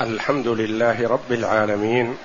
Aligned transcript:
الحمد 0.00 0.48
لله 0.48 1.08
رب 1.08 1.32
العالمين 1.32 2.16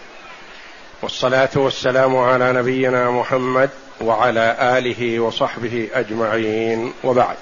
والصلاة 1.01 1.49
والسلام 1.55 2.17
على 2.17 2.53
نبينا 2.53 3.11
محمد 3.11 3.69
وعلى 4.01 4.77
آله 4.77 5.19
وصحبه 5.19 5.89
أجمعين 5.93 6.93
وبعد. 7.03 7.37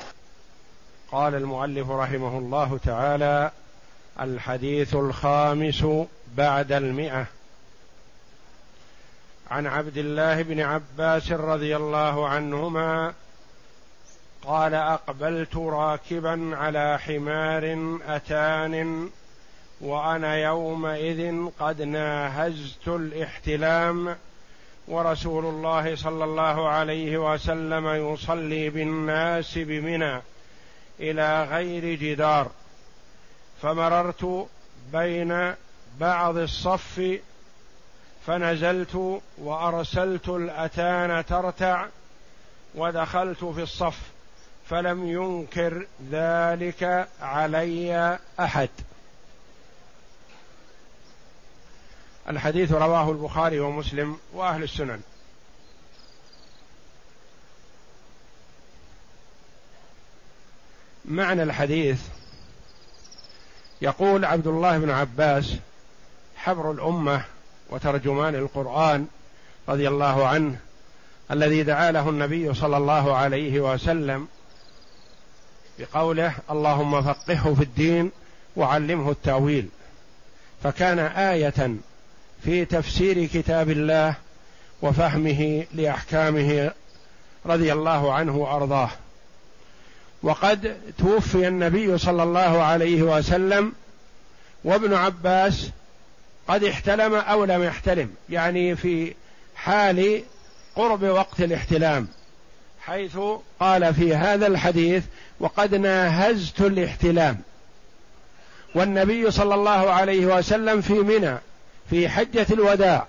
قال 1.11 1.35
المؤلف 1.35 1.89
رحمه 1.89 2.37
الله 2.37 2.79
تعالى 2.85 3.51
الحديث 4.19 4.95
الخامس 4.95 5.85
بعد 6.37 6.71
المئة. 6.71 7.25
عن 9.51 9.67
عبد 9.67 9.97
الله 9.97 10.41
بن 10.41 10.59
عباس 10.61 11.31
رضي 11.31 11.75
الله 11.75 12.27
عنهما 12.27 13.13
قال 14.45 14.73
أقبلت 14.73 15.55
راكبا 15.55 16.51
على 16.55 16.99
حمار 16.99 17.97
أتان 18.07 19.09
وأنا 19.81 20.35
يومئذ 20.35 21.49
قد 21.59 21.81
ناهزت 21.81 22.87
الاحتلام 22.87 24.15
ورسول 24.87 25.45
الله 25.45 25.95
صلى 25.95 26.23
الله 26.23 26.69
عليه 26.69 27.33
وسلم 27.33 28.13
يصلي 28.13 28.69
بالناس 28.69 29.57
بمنى 29.57 30.21
إلى 30.99 31.43
غير 31.43 31.95
جدار. 31.95 32.51
فمررت 33.61 34.47
بين 34.93 35.53
بعض 35.99 36.37
الصف 36.37 37.19
فنزلت 38.27 39.21
وأرسلت 39.37 40.29
الأتان 40.29 41.25
ترتع 41.25 41.85
ودخلت 42.75 43.45
في 43.45 43.63
الصف 43.63 43.99
فلم 44.69 45.07
ينكر 45.07 45.87
ذلك 46.11 47.07
علي 47.21 48.19
أحد. 48.39 48.69
الحديث 52.29 52.71
رواه 52.71 53.11
البخاري 53.11 53.59
ومسلم 53.59 54.17
وأهل 54.33 54.63
السنن. 54.63 55.01
معنى 61.05 61.43
الحديث 61.43 62.01
يقول 63.81 64.25
عبد 64.25 64.47
الله 64.47 64.77
بن 64.77 64.89
عباس 64.89 65.55
حبر 66.35 66.71
الأمة 66.71 67.23
وترجمان 67.69 68.35
القرآن 68.35 69.07
رضي 69.69 69.87
الله 69.87 70.27
عنه 70.27 70.59
الذي 71.31 71.63
دعا 71.63 71.91
له 71.91 72.09
النبي 72.09 72.53
صلى 72.53 72.77
الله 72.77 73.15
عليه 73.15 73.59
وسلم 73.59 74.27
بقوله 75.79 76.33
اللهم 76.51 77.01
فقهه 77.01 77.53
في 77.53 77.63
الدين 77.63 78.11
وعلمه 78.55 79.11
التأويل. 79.11 79.69
فكان 80.63 80.99
آية 80.99 81.77
في 82.43 82.65
تفسير 82.65 83.25
كتاب 83.25 83.69
الله 83.69 84.15
وفهمه 84.81 85.65
لأحكامه 85.73 86.71
رضي 87.45 87.73
الله 87.73 88.13
عنه 88.13 88.35
وأرضاه. 88.35 88.89
وقد 90.23 90.77
توفي 90.97 91.47
النبي 91.47 91.97
صلى 91.97 92.23
الله 92.23 92.63
عليه 92.63 93.01
وسلم 93.03 93.73
وابن 94.63 94.93
عباس 94.93 95.69
قد 96.47 96.63
احتلم 96.63 97.15
أو 97.15 97.45
لم 97.45 97.63
يحتلم 97.63 98.09
يعني 98.29 98.75
في 98.75 99.13
حال 99.55 100.23
قرب 100.75 101.03
وقت 101.03 101.41
الاحتلام 101.41 102.07
حيث 102.81 103.17
قال 103.59 103.93
في 103.93 104.15
هذا 104.15 104.47
الحديث 104.47 105.03
وقد 105.39 105.75
ناهزت 105.75 106.61
الاحتلام 106.61 107.37
والنبي 108.75 109.31
صلى 109.31 109.55
الله 109.55 109.91
عليه 109.91 110.25
وسلم 110.25 110.81
في 110.81 110.93
منى 110.93 111.37
في 111.89 112.09
حجة 112.09 112.45
الوداع. 112.51 113.07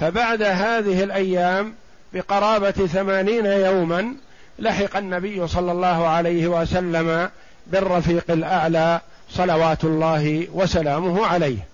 فبعد 0.00 0.42
هذه 0.42 1.04
الأيام 1.04 1.74
بقرابة 2.12 2.70
ثمانين 2.70 3.46
يوما 3.46 4.14
لحق 4.58 4.96
النبي 4.96 5.48
صلى 5.48 5.72
الله 5.72 6.06
عليه 6.06 6.46
وسلم 6.46 7.30
بالرفيق 7.66 8.24
الأعلى 8.30 9.00
صلوات 9.30 9.84
الله 9.84 10.46
وسلامه 10.52 11.26
عليه. 11.26 11.66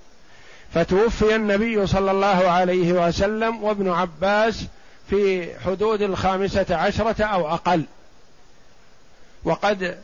فتوفي 0.75 1.37
النبي 1.37 1.87
صلى 1.87 2.11
الله 2.11 2.51
عليه 2.51 2.93
وسلم 2.93 3.65
وابن 3.65 3.91
عباس 3.91 4.65
في 5.11 5.49
حدود 5.61 6.03
الخامسة 6.03 6.77
عشرة 6.77 7.25
أو 7.25 7.49
أقل. 7.49 7.85
وقد 9.45 9.99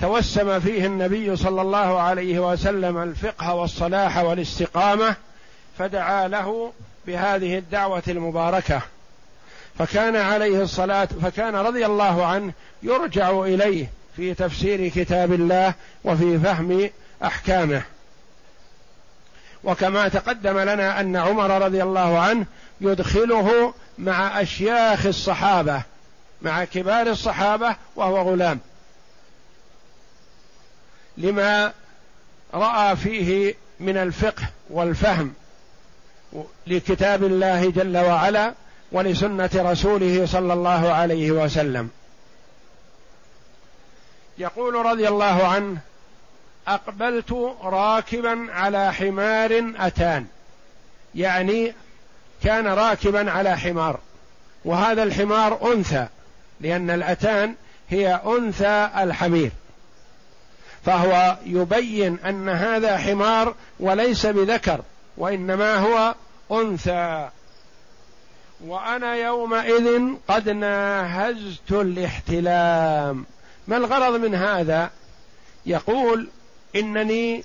توسم 0.00 0.60
فيه 0.60 0.86
النبي 0.86 1.36
صلى 1.36 1.62
الله 1.62 2.00
عليه 2.00 2.38
وسلم 2.38 3.02
الفقه 3.02 3.54
والصلاح 3.54 4.18
والاستقامة 4.18 5.16
فدعا 5.78 6.28
له 6.28 6.72
بهذه 7.06 7.58
الدعوة 7.58 8.02
المباركة. 8.08 8.82
فكان 9.78 10.16
عليه 10.16 10.62
الصلاة 10.62 11.08
فكان 11.22 11.56
رضي 11.56 11.86
الله 11.86 12.26
عنه 12.26 12.52
يرجع 12.82 13.30
إليه 13.30 13.90
في 14.16 14.34
تفسير 14.34 14.88
كتاب 14.88 15.32
الله 15.32 15.74
وفي 16.04 16.38
فهم 16.38 16.90
أحكامه. 17.24 17.82
وكما 19.64 20.08
تقدم 20.08 20.58
لنا 20.58 21.00
أن 21.00 21.16
عمر 21.16 21.64
رضي 21.64 21.82
الله 21.82 22.18
عنه 22.18 22.46
يدخله 22.80 23.74
مع 23.98 24.40
أشياخ 24.42 25.06
الصحابة 25.06 25.82
مع 26.42 26.64
كبار 26.64 27.06
الصحابة 27.06 27.76
وهو 27.96 28.30
غلام. 28.30 28.60
لما 31.18 31.72
رأى 32.54 32.96
فيه 32.96 33.54
من 33.80 33.96
الفقه 33.96 34.42
والفهم 34.70 35.32
لكتاب 36.66 37.24
الله 37.24 37.70
جل 37.70 37.96
وعلا 37.96 38.54
ولسنة 38.92 39.50
رسوله 39.54 40.26
صلى 40.26 40.52
الله 40.52 40.92
عليه 40.92 41.30
وسلم. 41.30 41.90
يقول 44.38 44.74
رضي 44.74 45.08
الله 45.08 45.46
عنه 45.46 45.78
أقبلت 46.68 47.32
راكبا 47.62 48.46
على 48.50 48.92
حمار 48.92 49.72
أتان. 49.76 50.26
يعني 51.14 51.74
كان 52.44 52.66
راكبا 52.66 53.30
على 53.30 53.58
حمار. 53.58 54.00
وهذا 54.64 55.02
الحمار 55.02 55.72
أنثى 55.72 56.06
لأن 56.60 56.90
الأتان 56.90 57.54
هي 57.90 58.20
أنثى 58.26 58.90
الحمير. 58.96 59.50
فهو 60.88 61.36
يبين 61.46 62.18
أن 62.18 62.48
هذا 62.48 62.98
حمار 62.98 63.54
وليس 63.80 64.26
بذكر 64.26 64.80
وإنما 65.16 65.76
هو 65.76 66.14
أنثى. 66.52 67.30
وأنا 68.64 69.14
يومئذ 69.14 70.14
قد 70.28 70.48
ناهزت 70.48 71.70
الاحتلام. 71.72 73.26
ما 73.68 73.76
الغرض 73.76 74.20
من 74.20 74.34
هذا؟ 74.34 74.90
يقول 75.66 76.28
إنني 76.76 77.44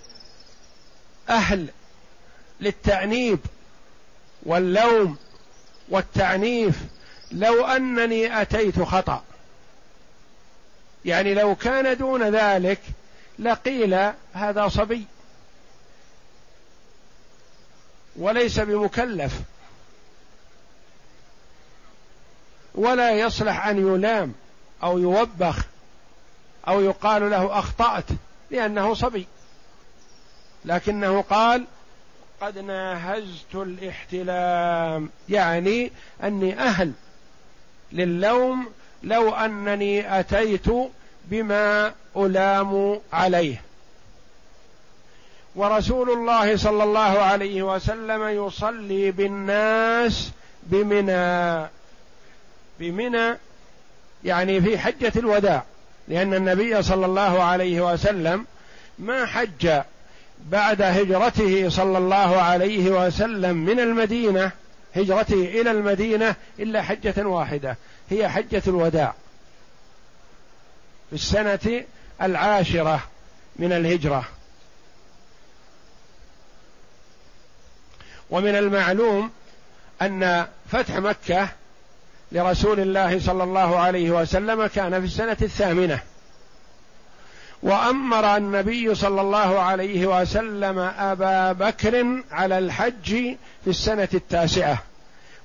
أهل 1.30 1.68
للتانيب 2.62 3.40
واللوم 4.44 5.18
والتعنيف 5.90 6.76
لو 7.32 7.66
أنني 7.66 8.42
أتيت 8.42 8.82
خطأ. 8.82 9.24
يعني 11.06 11.34
لو 11.34 11.56
كان 11.56 11.98
دون 11.98 12.24
ذلك 12.24 12.80
لقيل 13.40 14.12
هذا 14.34 14.68
صبي. 14.68 15.06
وليس 18.16 18.60
بمكلف. 18.60 19.34
ولا 22.76 23.12
يصلح 23.12 23.68
أن 23.68 23.78
يلام 23.78 24.34
أو 24.84 25.00
يوبخ 25.00 25.66
أو 26.68 26.82
يقال 26.82 27.30
له 27.32 27.60
أخطأت 27.60 28.06
لأنه 28.52 28.94
صبي. 28.94 29.28
لكنه 30.66 31.22
قال 31.22 31.66
قد 32.42 32.58
ناهزت 32.58 33.56
الاحتلام. 33.56 35.10
يعني 35.30 35.92
أني 36.24 36.60
أهل 36.60 36.94
للوم 37.92 38.72
لو 39.04 39.36
أنني 39.36 40.20
أتيت 40.20 40.68
بما 41.26 41.94
ألام 42.18 43.02
عليه. 43.14 43.62
ورسول 45.56 46.10
الله 46.10 46.58
صلى 46.58 46.84
الله 46.84 47.00
عليه 47.00 47.64
وسلم 47.64 48.48
يصلي 48.48 49.12
بالناس 49.12 50.32
بمنى. 50.64 51.70
بمنى 52.80 53.38
يعني 54.24 54.62
في 54.62 54.78
حجة 54.78 55.12
الوداع. 55.16 55.64
لأن 56.08 56.34
النبي 56.34 56.82
صلى 56.82 57.06
الله 57.06 57.44
عليه 57.44 57.94
وسلم 57.94 58.46
ما 59.00 59.26
حج 59.26 59.82
بعد 60.46 60.82
هجرته 60.82 61.70
صلى 61.70 61.98
الله 61.98 62.42
عليه 62.42 62.90
وسلم 62.90 63.58
من 63.58 63.80
المدينة 63.80 64.52
هجرته 64.96 65.62
إلى 65.62 65.72
المدينة 65.72 66.36
إلا 66.60 66.82
حجة 66.82 67.28
واحدة 67.28 67.78
هي 68.10 68.30
حجة 68.30 68.64
الوداع. 68.68 69.14
في 71.14 71.20
السنة 71.20 71.84
العاشرة 72.22 73.04
من 73.56 73.72
الهجرة. 73.72 74.26
ومن 78.30 78.56
المعلوم 78.56 79.32
أن 80.02 80.48
فتح 80.72 80.96
مكة 80.96 81.50
لرسول 82.32 82.80
الله 82.80 83.20
صلى 83.20 83.44
الله 83.44 83.80
عليه 83.80 84.12
وسلم 84.12 84.66
كان 84.66 85.00
في 85.00 85.06
السنة 85.06 85.38
الثامنة. 85.42 86.00
وأمر 87.64 88.38
النبي 88.38 88.96
صلى 88.96 89.22
الله 89.22 89.60
عليه 89.60 90.22
وسلم 90.22 90.80
أبا 90.80 91.52
بكر 91.52 92.24
على 92.32 92.58
الحج 92.58 93.10
في 93.64 93.68
السنة 93.68 94.10
التاسعة 94.14 94.84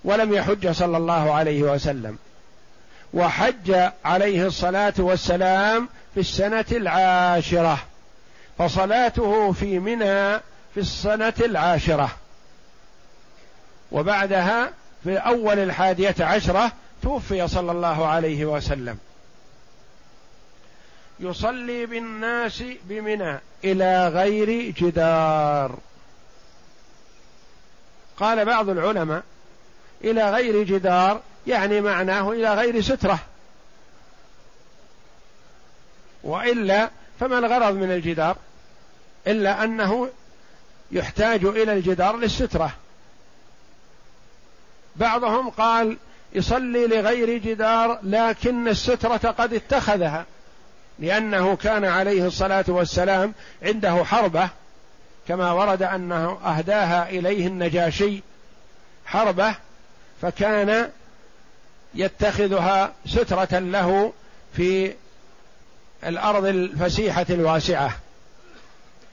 ولم 0.05 0.35
يحج 0.35 0.71
صلى 0.71 0.97
الله 0.97 1.33
عليه 1.33 1.63
وسلم. 1.63 2.19
وحج 3.15 3.91
عليه 4.05 4.47
الصلاة 4.47 4.95
والسلام 4.99 5.89
في 6.15 6.21
السنة 6.21 6.65
العاشرة 6.73 7.79
فصلاته 8.59 9.53
في 9.53 9.79
منى 9.79 10.41
في 10.75 10.81
السنة 10.81 11.35
العاشرة. 11.41 12.11
وبعدها 13.93 14.71
في 15.05 15.17
أول 15.17 15.59
الحادية 15.59 16.15
عشرة 16.21 16.73
توفي 17.03 17.49
صلى 17.49 17.73
الله 17.73 18.07
عليه 18.07 18.45
وسلم. 18.45 18.99
يصلي 21.21 21.87
بالناس 21.87 22.63
بمنى 22.85 23.39
إلى 23.65 24.09
غير 24.09 24.71
جدار. 24.71 25.79
قال 28.17 28.45
بعض 28.45 28.69
العلماء 28.69 29.23
إلى 30.05 30.31
غير 30.31 30.63
جدار 30.63 31.21
يعني 31.49 31.81
معناه 31.81 32.33
إلى 32.33 32.55
غير 32.55 32.81
سترة. 32.81 33.19
وإلا 36.23 36.91
فما 37.21 37.39
الغرض 37.39 37.75
من 37.75 37.93
الجدار؟ 37.93 38.37
إلا 39.27 39.65
أنه 39.65 40.11
يحتاج 40.93 41.45
إلى 41.45 41.73
الجدار 41.73 42.17
للسترة. 42.17 42.73
بعضهم 44.97 45.51
قال 45.51 45.97
يصلي 46.33 46.87
لغير 46.87 47.39
جدار 47.39 47.99
لكن 48.03 48.69
السترة 48.69 49.31
قد 49.31 49.55
اتخذها 49.55 50.27
لأنه 50.99 51.57
كان 51.57 51.85
عليه 51.85 52.27
الصلاة 52.27 52.65
والسلام 52.69 53.35
عنده 53.63 54.05
حربة 54.05 54.49
كما 55.29 55.53
ورد 55.53 55.83
أنه 55.83 56.39
أهداها 56.45 57.09
إليه 57.09 57.47
النجاشي 57.47 58.23
حربة 59.07 59.55
فكان 60.23 60.91
يتخذها 61.95 62.93
سترة 63.07 63.59
له 63.59 64.13
في 64.57 64.95
الأرض 66.05 66.45
الفسيحة 66.45 67.27
الواسعة. 67.31 67.97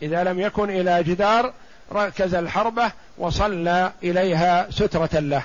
إذا 0.02 0.24
لم 0.24 0.40
يكن 0.40 0.70
إلى 0.70 1.04
جدار 1.04 1.54
ركز 1.92 2.36
الحربة 2.36 2.92
وصلى 3.18 3.92
إليها 4.04 4.72
سترة 4.72 5.20
له. 5.20 5.44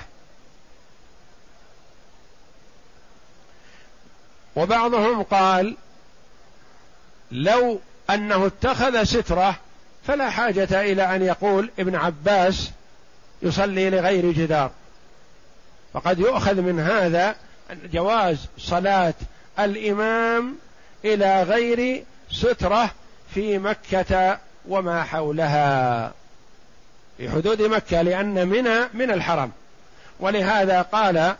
وبعضهم 4.55 5.23
قال 5.23 5.75
لو 7.31 7.79
أنه 8.09 8.45
اتخذ 8.45 9.03
سترة 9.03 9.55
فلا 10.07 10.29
حاجة 10.29 10.81
إلى 10.81 11.15
أن 11.15 11.21
يقول 11.21 11.69
ابن 11.79 11.95
عباس 11.95 12.71
يصلي 13.41 13.89
لغير 13.89 14.31
جدار. 14.31 14.71
فقد 15.93 16.19
يؤخذ 16.19 16.61
من 16.61 16.79
هذا 16.79 17.35
جواز 17.93 18.47
صلاة 18.57 19.13
الإمام 19.59 20.55
إلى 21.05 21.43
غير 21.43 22.03
سترة 22.31 22.91
في 23.33 23.57
مكة 23.57 24.37
وما 24.67 25.03
حولها. 25.03 26.11
في 27.17 27.29
حدود 27.29 27.61
مكة 27.61 28.01
لأن 28.01 28.47
منى 28.47 28.79
من 28.93 29.11
الحرم. 29.11 29.51
ولهذا 30.19 30.81
قال 30.81 31.35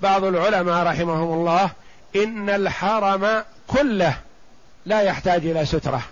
بعض 0.00 0.24
العلماء 0.24 0.86
رحمهم 0.86 1.32
الله 1.32 1.70
إن 2.16 2.50
الحرم 2.50 3.42
كله 3.66 4.16
لا 4.86 5.00
يحتاج 5.00 5.46
إلى 5.46 5.66
سترة. 5.66 6.02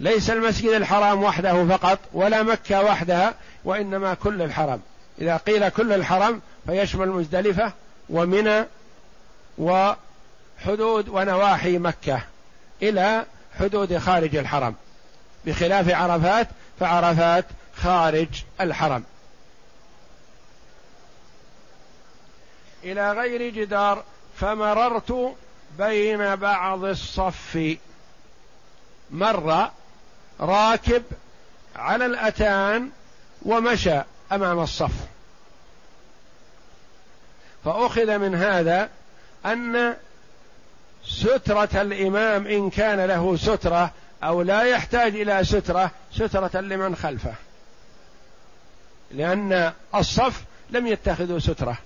ليس 0.00 0.30
المسجد 0.30 0.70
الحرام 0.70 1.22
وحده 1.22 1.66
فقط 1.66 1.98
ولا 2.12 2.42
مكة 2.42 2.82
وحدها 2.82 3.34
وإنما 3.64 4.14
كل 4.14 4.42
الحرم. 4.42 4.80
إذا 5.20 5.36
قيل 5.36 5.68
كل 5.68 5.92
الحرم 5.92 6.40
فيشمل 6.66 7.08
مزدلفة 7.08 7.72
ومنى 8.10 8.64
وحدود 9.58 11.08
ونواحي 11.08 11.78
مكة 11.78 12.22
إلى 12.82 13.26
حدود 13.58 13.98
خارج 13.98 14.36
الحرم. 14.36 14.74
بخلاف 15.46 15.88
عرفات 15.88 16.48
فعرفات 16.80 17.44
خارج 17.76 18.28
الحرم. 18.60 19.04
إلى 22.84 23.12
غير 23.12 23.54
جدار 23.54 24.04
فمررت 24.36 25.34
بين 25.78 26.36
بعض 26.36 26.84
الصف. 26.84 27.76
مر 29.10 29.70
راكب 30.40 31.02
على 31.76 32.06
الأتان 32.06 32.90
ومشى 33.42 34.00
أمام 34.32 34.58
الصف. 34.58 34.92
فأخذ 37.64 38.18
من 38.18 38.34
هذا 38.34 38.88
أن 39.46 39.96
سترة 41.04 41.68
الإمام 41.82 42.46
إن 42.46 42.70
كان 42.70 43.00
له 43.00 43.36
سترة 43.36 43.90
أو 44.24 44.42
لا 44.42 44.62
يحتاج 44.62 45.16
إلى 45.16 45.44
سترة 45.44 45.90
سترة 46.12 46.60
لمن 46.60 46.96
خلفه. 46.96 47.34
لأن 49.10 49.72
الصف 49.94 50.44
لم 50.70 50.86
يتخذوا 50.86 51.38
سترة 51.38 51.78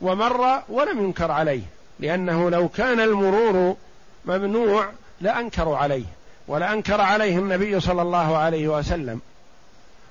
ومر 0.00 0.62
ولم 0.68 1.04
ينكر 1.04 1.30
عليه 1.30 1.62
لأنه 2.00 2.50
لو 2.50 2.68
كان 2.68 3.00
المرور 3.00 3.76
ممنوع 4.24 4.88
لأنكروا 5.20 5.76
عليه 5.76 6.04
ولأنكر 6.48 7.00
عليه 7.00 7.38
النبي 7.38 7.80
صلى 7.80 8.02
الله 8.02 8.36
عليه 8.36 8.68
وسلم. 8.68 9.20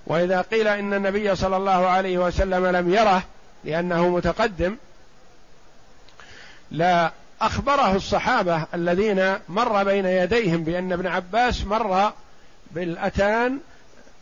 وإذا 0.07 0.41
قيل 0.41 0.67
إن 0.67 0.93
النبي 0.93 1.35
صلى 1.35 1.57
الله 1.57 1.87
عليه 1.87 2.17
وسلم 2.17 2.65
لم 2.65 2.93
يره 2.93 3.23
لأنه 3.63 4.09
متقدم 4.09 4.75
لا 6.71 7.11
أخبره 7.41 7.95
الصحابة 7.95 8.65
الذين 8.73 9.33
مر 9.49 9.83
بين 9.83 10.05
يديهم 10.05 10.63
بأن 10.63 10.91
ابن 10.91 11.07
عباس 11.07 11.65
مر 11.65 12.11
بالأتان 12.71 13.59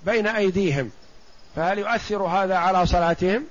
بين 0.05 0.27
أيديهم 0.27 0.91
فهل 1.55 1.79
يؤثر 1.79 2.23
هذا 2.23 2.55
على 2.55 2.85
صلاتهم؟ 2.85 3.43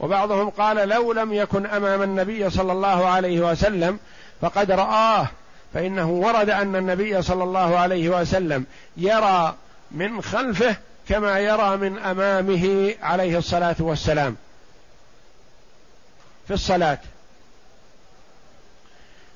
وبعضهم 0.00 0.50
قال 0.50 0.88
لو 0.88 1.12
لم 1.12 1.32
يكن 1.32 1.66
أمام 1.66 2.02
النبي 2.02 2.50
صلى 2.50 2.72
الله 2.72 3.06
عليه 3.06 3.40
وسلم 3.50 3.98
فقد 4.40 4.70
رآه 4.70 5.28
فإنه 5.74 6.10
ورد 6.10 6.50
أن 6.50 6.76
النبي 6.76 7.22
صلى 7.22 7.44
الله 7.44 7.78
عليه 7.78 8.08
وسلم 8.08 8.64
يرى 8.96 9.54
من 9.90 10.22
خلفه 10.22 10.76
كما 11.08 11.38
يرى 11.38 11.76
من 11.76 11.98
أمامه 11.98 12.94
عليه 13.02 13.38
الصلاة 13.38 13.76
والسلام 13.78 14.36
في 16.48 16.54
الصلاة. 16.54 16.98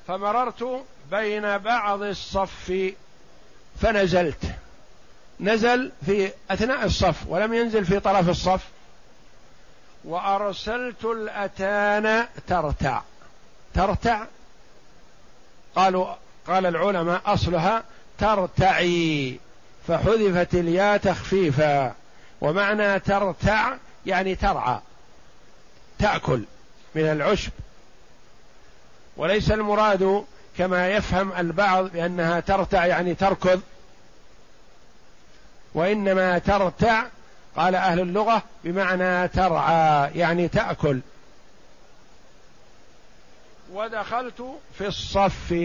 فمررت 0.07 0.85
بين 1.11 1.57
بعض 1.57 2.01
الصف 2.01 2.93
فنزلت. 3.81 4.45
نزل 5.39 5.91
في 6.05 6.31
أثناء 6.51 6.85
الصف 6.85 7.27
ولم 7.27 7.53
ينزل 7.53 7.85
في 7.85 7.99
طرف 7.99 8.29
الصف. 8.29 8.67
وأرسلت 10.03 11.05
الأتان 11.05 12.27
ترتع. 12.47 13.01
ترتع؟ 13.73 14.25
قالوا 15.75 16.15
قال 16.47 16.65
العلماء 16.65 17.21
أصلها 17.25 17.83
ترتعي. 18.17 19.39
فحذفت 19.87 20.55
الياء 20.55 20.97
تخفيفا. 20.97 21.93
ومعنى 22.41 22.99
ترتع 22.99 23.73
يعني 24.05 24.35
ترعى. 24.35 24.79
تأكل. 25.99 26.43
من 26.95 27.03
العشب. 27.03 27.51
وليس 29.17 29.51
المراد 29.51 30.25
كما 30.57 30.89
يفهم 30.89 31.33
البعض 31.33 31.85
بأنها 31.91 32.39
ترتع 32.39 32.85
يعني 32.85 33.15
تركض. 33.15 33.61
وإنما 35.73 36.39
ترتع 36.39 37.05
قال 37.55 37.75
أهل 37.75 37.99
اللغة 37.99 38.43
بمعنى 38.63 39.27
ترعى 39.27 40.11
يعني 40.15 40.47
تأكل. 40.47 40.99
ودخلت 43.73 44.43
في 44.77 44.87
الصف 44.87 45.55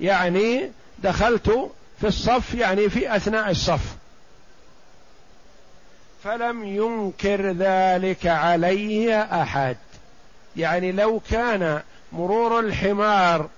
يعني 0.00 0.70
دخلت 0.98 1.70
في 2.00 2.06
الصف 2.06 2.54
يعني 2.54 2.88
في 2.88 3.16
أثناء 3.16 3.50
الصف. 3.50 3.96
فلم 6.24 6.64
ينكر 6.64 7.52
ذلك 7.52 8.26
علي 8.26 9.22
أحد. 9.22 9.76
يعني 10.56 10.92
لو 10.92 11.20
كان 11.30 11.82
مرور 12.12 12.60
الحمار 12.60 13.48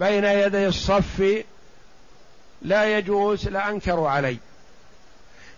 بين 0.00 0.24
يدي 0.24 0.66
الصف 0.66 1.44
لا 2.62 2.98
يجوز 2.98 3.48
لانكروا 3.48 4.10
علي. 4.10 4.38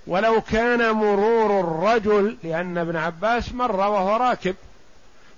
ولو 0.07 0.41
كان 0.41 0.91
مرور 0.91 1.61
الرجل 1.61 2.37
لأن 2.43 2.79
ابن 2.79 2.97
عباس 2.97 3.53
مر 3.53 3.77
وهو 3.77 4.17
راكب. 4.17 4.57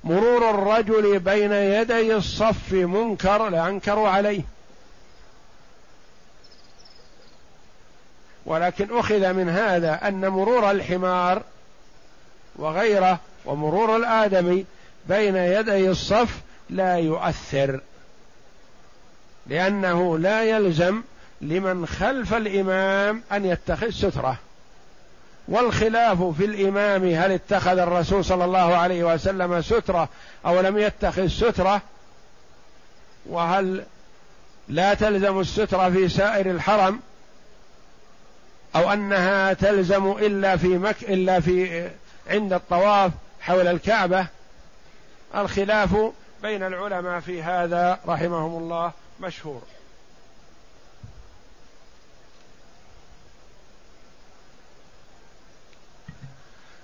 مرور 0.04 0.50
الرجل 0.50 1.18
بين 1.18 1.52
يدي 1.52 2.14
الصف 2.16 2.72
منكر 2.72 3.48
لأنكروا 3.48 4.08
عليه 4.08 4.42
ولكن 8.46 8.98
أخذ 8.98 9.32
من 9.32 9.48
هذا 9.48 10.08
أن 10.08 10.28
مرور 10.28 10.70
الحمار 10.70 11.42
وغيره 12.56 13.18
ومرور 13.44 13.96
الآدمي 13.96 14.64
بين 15.08 15.36
يدي 15.36 15.90
الصف 15.90 16.40
لا 16.70 16.96
يؤثر 16.96 17.80
لأنه 19.46 20.18
لا 20.18 20.42
يلزم 20.42 21.02
لمن 21.40 21.86
خلف 21.86 22.34
الإمام 22.34 23.22
أن 23.32 23.44
يتخذ 23.44 23.90
سترة. 23.90 24.38
والخلاف 25.48 26.22
في 26.22 26.44
الإمام 26.44 27.04
هل 27.04 27.32
اتخذ 27.32 27.78
الرسول 27.78 28.24
صلى 28.24 28.44
الله 28.44 28.76
عليه 28.76 29.14
وسلم 29.14 29.62
سترة 29.62 30.08
أو 30.46 30.60
لم 30.60 30.78
يتخذ 30.78 31.26
سترة؟ 31.26 31.82
وهل 33.26 33.84
لا 34.68 34.94
تلزم 34.94 35.40
السترة 35.40 35.90
في 35.90 36.08
سائر 36.08 36.50
الحرم؟ 36.50 37.00
أو 38.76 38.92
أنها 38.92 39.52
تلزم 39.52 40.12
إلا 40.12 40.56
في 40.56 40.68
مك 40.68 40.96
إلا 41.02 41.40
في 41.40 41.88
عند 42.30 42.52
الطواف 42.52 43.12
حول 43.40 43.66
الكعبة؟ 43.66 44.26
الخلاف 45.36 45.96
بين 46.42 46.62
العلماء 46.62 47.20
في 47.20 47.42
هذا 47.42 48.00
رحمهم 48.06 48.62
الله 48.62 48.92
مشهور. 49.20 49.62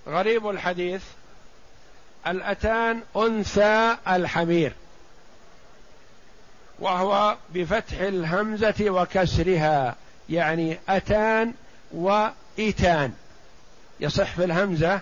غريب 0.08 0.48
الحديث 0.48 1.02
الأتان 2.26 3.02
أنثى 3.16 3.96
الحمير 4.08 4.72
وهو 6.78 7.36
بفتح 7.54 8.00
الهمزة 8.00 8.90
وكسرها 8.90 9.96
يعني 10.28 10.78
أتان 10.88 11.54
وإيتان. 11.92 13.12
يصح 14.00 14.34
في 14.34 14.44
الهمزة 14.44 15.00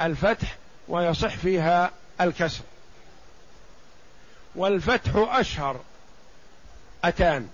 الفتح 0.00 0.56
ويصح 0.88 1.36
فيها 1.36 1.90
الكسر. 2.20 2.62
والفتح 4.56 5.10
أشهر. 5.16 5.80
أتان. 7.04 7.48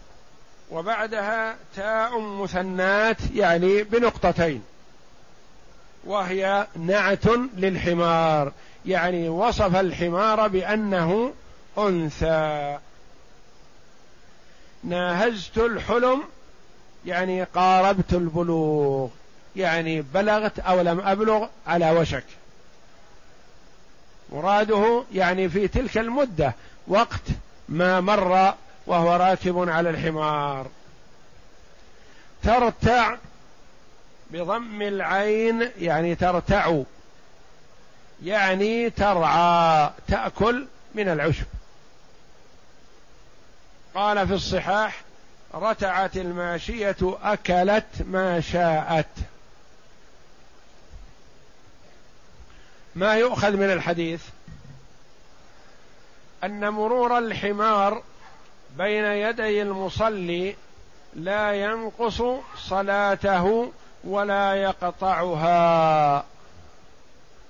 وبعدها 0.71 1.57
تاء 1.77 2.21
مثنات 2.21 3.17
يعني 3.35 3.83
بنقطتين. 3.83 4.63
وهي 6.05 6.67
نعت 6.77 7.27
للحمار. 7.57 8.53
يعني 8.87 9.29
وصف 9.29 9.77
الحمار 9.77 10.49
بأنه 10.49 11.33
أنثى. 11.79 12.79
ناهزت 14.85 15.59
الحلم 15.59 16.23
يعني 17.07 17.45
قاربت 17.45 18.13
البلوغ. 18.13 19.09
يعني 19.57 20.03
بلغت 20.03 20.59
أو 20.59 20.81
لم 20.81 21.01
أبلغ 21.01 21.47
على 21.67 21.91
وشك. 21.91 22.25
مراده 24.33 25.05
يعني 25.13 25.49
في 25.49 25.69
تلك 25.69 25.99
المدة 25.99 26.55
وقت 26.89 27.23
ما 27.69 28.01
مر 28.01 28.55
وهو 28.87 29.17
راكب 29.17 29.69
على 29.69 29.91
الحمار. 29.91 30.67
ترتع 32.43 33.17
بضم 34.31 34.83
العين 34.83 35.71
يعني 35.79 36.15
ترتع 36.15 36.83
يعني 38.23 38.91
ترعى 38.91 39.91
تأكل 40.09 40.67
من 40.95 41.09
العشب. 41.09 41.47
قال 43.95 44.29
في 44.29 44.35
الصحاح 44.35 45.01
رتعت 45.55 46.17
الماشية 46.17 46.97
أكلت 47.23 47.87
ما 48.07 48.41
شاءت. 48.41 49.07
ما 52.95 53.15
يؤخذ 53.15 53.57
من 53.57 53.73
الحديث 53.73 54.23
أن 56.45 56.69
مرور 56.69 57.19
الحمار 57.19 58.03
بين 58.79 59.05
يدي 59.05 59.63
المصلي 59.63 60.57
لا 61.17 61.53
ينقص 61.53 62.23
صلاته 62.59 63.73
ولا 64.05 64.55
يقطعها. 64.55 66.25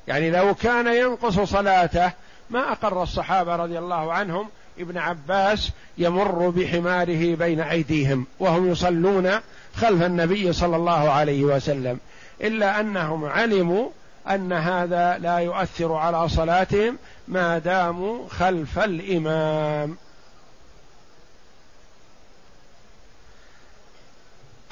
يعني 0.08 0.30
لو 0.30 0.54
كان 0.54 0.86
ينقص 0.86 1.40
صلاته 1.40 2.12
ما 2.50 2.72
أقر 2.72 3.02
الصحابة 3.02 3.56
رضي 3.56 3.78
الله 3.78 4.12
عنهم 4.12 4.48
ابن 4.78 4.98
عباس 4.98 5.70
يمر 5.98 6.48
بحماره 6.48 7.34
بين 7.34 7.60
أيديهم 7.60 8.26
وهم 8.38 8.70
يصلون 8.70 9.30
خلف 9.76 10.02
النبي 10.02 10.52
صلى 10.52 10.76
الله 10.76 11.10
عليه 11.10 11.44
وسلم 11.44 11.98
إلا 12.40 12.80
أنهم 12.80 13.24
علموا 13.24 13.88
أن 14.30 14.52
هذا 14.52 15.18
لا 15.18 15.38
يؤثر 15.38 15.92
على 15.92 16.28
صلاتهم 16.28 16.98
ما 17.28 17.58
داموا 17.58 18.28
خلف 18.28 18.78
الإمام. 18.78 19.96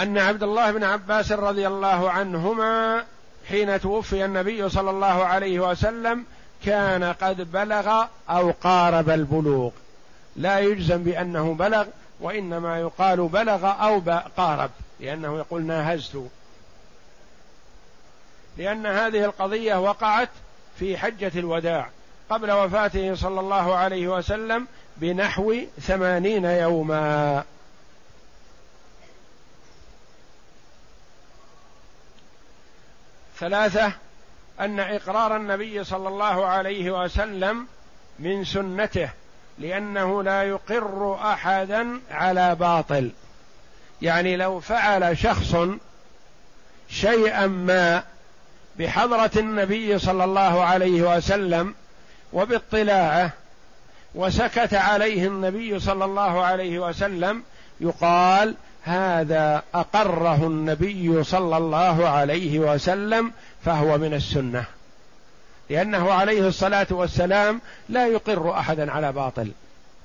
أن 0.01 0.19
عبد 0.19 0.43
الله 0.43 0.73
بن 0.73 0.85
عباس 0.85 1.33
رضي 1.33 1.67
الله 1.67 2.11
عنهما 2.11 3.05
حين 3.49 3.81
توفي 3.81 4.25
النبي 4.25 4.69
صلى 4.69 4.91
الله 4.91 5.25
عليه 5.25 5.71
وسلم 5.71 6.25
كان 6.65 7.05
قد 7.05 7.53
بلغ 7.53 8.05
أو 8.31 8.51
قارب 8.51 9.11
البلوغ. 9.11 9.71
لا 10.37 10.59
يجزم 10.59 11.03
بأنه 11.03 11.55
بلغ 11.55 11.87
وإنما 12.21 12.81
يقال 12.81 13.29
بلغ 13.29 13.67
أو 13.67 14.03
قارب 14.37 14.71
لأنه 15.01 15.39
يقول 15.39 15.63
ناهزت. 15.63 16.17
لأن 18.57 18.87
هذه 18.87 19.25
القضية 19.25 19.75
وقعت 19.75 20.29
في 20.79 20.99
حجة 20.99 21.33
الوداع 21.37 21.89
قبل 22.31 22.51
وفاته 22.53 23.15
صلى 23.15 23.41
الله 23.41 23.77
عليه 23.77 24.09
وسلم 24.09 24.67
بنحو 24.97 25.55
ثمانين 25.81 26.45
يوما. 26.45 27.45
ثلاثة 33.39 33.93
أن 34.61 34.81
إقرار 34.81 35.37
النبي 35.37 35.85
صلى 35.85 36.09
الله 36.09 36.47
عليه 36.47 37.03
وسلم 37.03 37.67
من 38.19 38.45
سنته 38.45 39.11
لأنه 39.59 40.23
لا 40.23 40.43
يقر 40.43 41.15
أحدا 41.33 42.01
على 42.11 42.55
باطل. 42.55 43.11
يعني 44.03 44.37
لو 44.37 44.61
فعل 44.61 45.19
شخص 45.19 45.57
شيئا 46.89 47.47
ما 47.47 48.05
بحضرة 48.79 49.31
النبي 49.37 49.99
صلى 49.99 50.25
الله 50.25 50.65
عليه 50.65 51.17
وسلم 51.17 51.75
وباطلاعه 52.33 53.33
وسكت 54.15 54.75
عليه 54.75 55.27
النبي 55.27 55.81
صلى 55.81 56.05
الله 56.05 56.45
عليه 56.45 56.79
وسلم 56.79 57.43
يقال 57.81 58.55
هذا 58.83 59.63
أقره 59.75 60.47
النبي 60.47 61.25
صلى 61.25 61.57
الله 61.57 62.09
عليه 62.09 62.59
وسلم 62.59 63.33
فهو 63.65 63.99
من 63.99 64.15
السنة. 64.15 64.65
لأنه 65.71 66.13
عليه 66.13 66.49
الصلاة 66.49 66.87
والسلام 66.91 67.61
لا 67.89 68.07
يقر 68.07 68.51
أحدا 68.51 68.93
على 68.93 69.13
باطل 69.13 69.53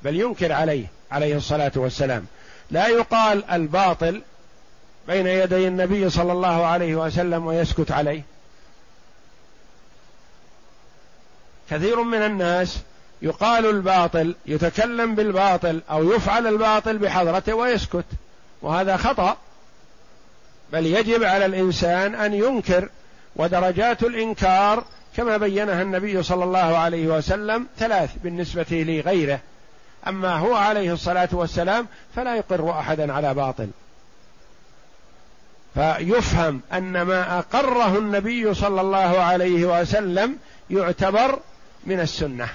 بل 0.04 0.20
ينكر 0.20 0.52
عليه 0.52 0.86
عليه 1.12 1.36
الصلاة 1.36 1.72
والسلام. 1.76 2.26
لا 2.72 2.88
يقال 2.88 3.50
الباطل 3.52 4.22
بين 5.08 5.28
يدي 5.28 5.68
النبي 5.68 6.10
صلى 6.10 6.32
الله 6.32 6.66
عليه 6.66 6.96
وسلم 6.96 7.46
ويسكت 7.46 7.92
عليه. 7.92 8.22
كثير 11.70 12.02
من 12.04 12.18
الناس 12.18 12.80
يقال 13.22 13.66
الباطل 13.66 14.36
يتكلم 14.46 15.16
بالباطل 15.16 15.82
أو 15.92 16.12
يفعل 16.12 16.48
الباطل 16.48 16.98
بحضرته 16.98 17.54
ويسكت 17.54 18.06
وهذا 18.62 18.98
خطأ. 18.98 19.38
بل 20.74 20.86
يجب 20.86 21.24
على 21.24 21.46
الإنسان 21.46 22.16
أن 22.16 22.34
ينكر 22.34 22.90
ودرجات 23.36 24.04
الإنكار 24.04 24.84
كما 25.18 25.38
بينها 25.38 25.82
النبي 25.82 26.24
صلى 26.24 26.44
الله 26.44 26.78
عليه 26.78 27.08
وسلم 27.08 27.68
ثلاث 27.78 28.10
بالنسبة 28.24 28.66
لغيره. 28.72 29.40
أما 30.08 30.36
هو 30.36 30.56
عليه 30.56 30.94
الصلاة 30.94 31.30
والسلام 31.32 31.88
فلا 32.16 32.36
يقر 32.36 32.80
أحدا 32.80 33.14
على 33.14 33.34
باطل. 33.34 33.68
فيفهم 35.74 36.62
أن 36.74 37.02
ما 37.02 37.40
أقره 37.40 37.98
النبي 37.98 38.54
صلى 38.54 38.82
الله 38.82 39.20
عليه 39.20 39.82
وسلم 39.82 40.38
يعتبر 40.70 41.40
من 41.86 42.00
السنة. 42.00 42.50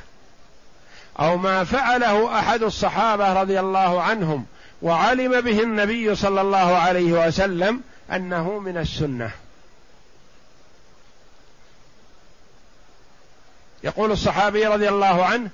أو 1.20 1.36
ما 1.36 1.64
فعله 1.64 2.38
أحد 2.38 2.62
الصحابة 2.62 3.32
رضي 3.32 3.60
الله 3.60 4.02
عنهم 4.02 4.46
وعلم 4.82 5.40
به 5.40 5.62
النبي 5.62 6.14
صلى 6.14 6.40
الله 6.40 6.76
عليه 6.76 7.26
وسلم 7.26 7.80
أنه 8.12 8.58
من 8.58 8.76
السنة. 8.76 9.30
يقول 13.84 14.12
الصحابي 14.12 14.66
رضي 14.66 14.88
الله 14.88 15.24
عنه 15.24 15.50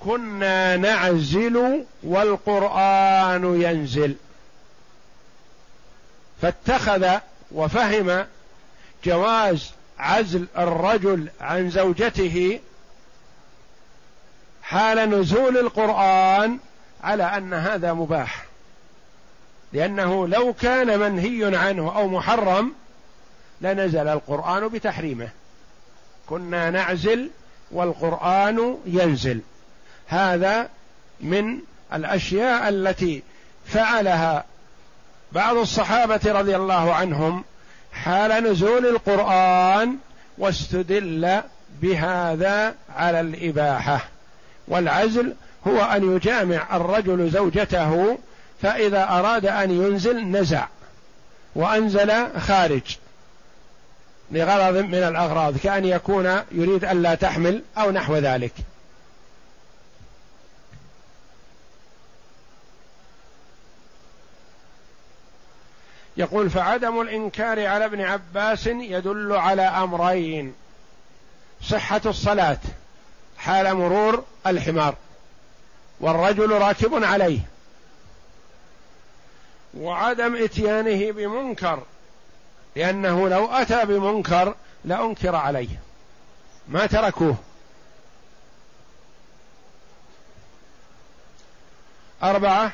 كنا 0.00 0.76
نعزل 0.76 1.84
والقرآن 2.02 3.62
ينزل. 3.62 4.14
فاتخذ 6.42 7.18
وفهم 7.52 8.26
جواز 9.04 9.70
عزل 9.98 10.46
الرجل 10.58 11.28
عن 11.40 11.70
زوجته 11.70 12.60
حال 14.68 15.10
نزول 15.10 15.58
القرآن 15.58 16.58
على 17.02 17.22
أن 17.24 17.54
هذا 17.54 17.92
مباح. 17.92 18.44
لأنه 19.72 20.28
لو 20.28 20.52
كان 20.52 20.98
منهي 20.98 21.56
عنه 21.56 21.96
أو 21.96 22.08
محرم 22.08 22.72
لنزل 23.60 24.08
القرآن 24.08 24.68
بتحريمه. 24.68 25.28
كنا 26.26 26.70
نعزل 26.70 27.30
والقرآن 27.70 28.78
ينزل. 28.86 29.40
هذا 30.06 30.68
من 31.20 31.58
الأشياء 31.92 32.68
التي 32.68 33.22
فعلها 33.66 34.44
بعض 35.32 35.56
الصحابة 35.56 36.20
رضي 36.26 36.56
الله 36.56 36.94
عنهم 36.94 37.44
حال 37.92 38.44
نزول 38.44 38.86
القرآن 38.86 39.96
واستدل 40.38 41.40
بهذا 41.82 42.74
على 42.96 43.20
الإباحة. 43.20 44.15
والعزل 44.68 45.34
هو 45.66 45.80
أن 45.80 46.16
يجامع 46.16 46.76
الرجل 46.76 47.30
زوجته 47.30 48.18
فإذا 48.62 49.02
أراد 49.08 49.46
أن 49.46 49.70
ينزل 49.70 50.26
نزع 50.26 50.66
وأنزل 51.54 52.40
خارج 52.40 52.96
لغرض 54.30 54.76
من 54.76 54.94
الأغراض 54.94 55.58
كأن 55.58 55.84
يكون 55.84 56.40
يريد 56.52 56.84
الا 56.84 57.14
تحمل 57.14 57.62
أو 57.78 57.90
نحو 57.90 58.16
ذلك. 58.16 58.52
يقول 66.16 66.50
فعدم 66.50 67.00
الإنكار 67.00 67.66
على 67.66 67.84
ابن 67.84 68.00
عباس 68.00 68.66
يدل 68.66 69.32
على 69.32 69.62
أمرين 69.62 70.54
صحة 71.62 72.00
الصلاة 72.06 72.58
حال 73.38 73.74
مرور 73.74 74.24
الحمار 74.46 74.94
والرجل 76.00 76.50
راكب 76.50 77.04
عليه 77.04 77.40
وعدم 79.74 80.36
إتيانه 80.44 81.12
بمنكر 81.12 81.82
لأنه 82.76 83.28
لو 83.28 83.46
أتى 83.46 83.84
بمنكر 83.84 84.54
لأنكر 84.84 85.34
عليه 85.34 85.80
ما 86.68 86.86
تركوه. 86.86 87.36
أربعة 92.22 92.72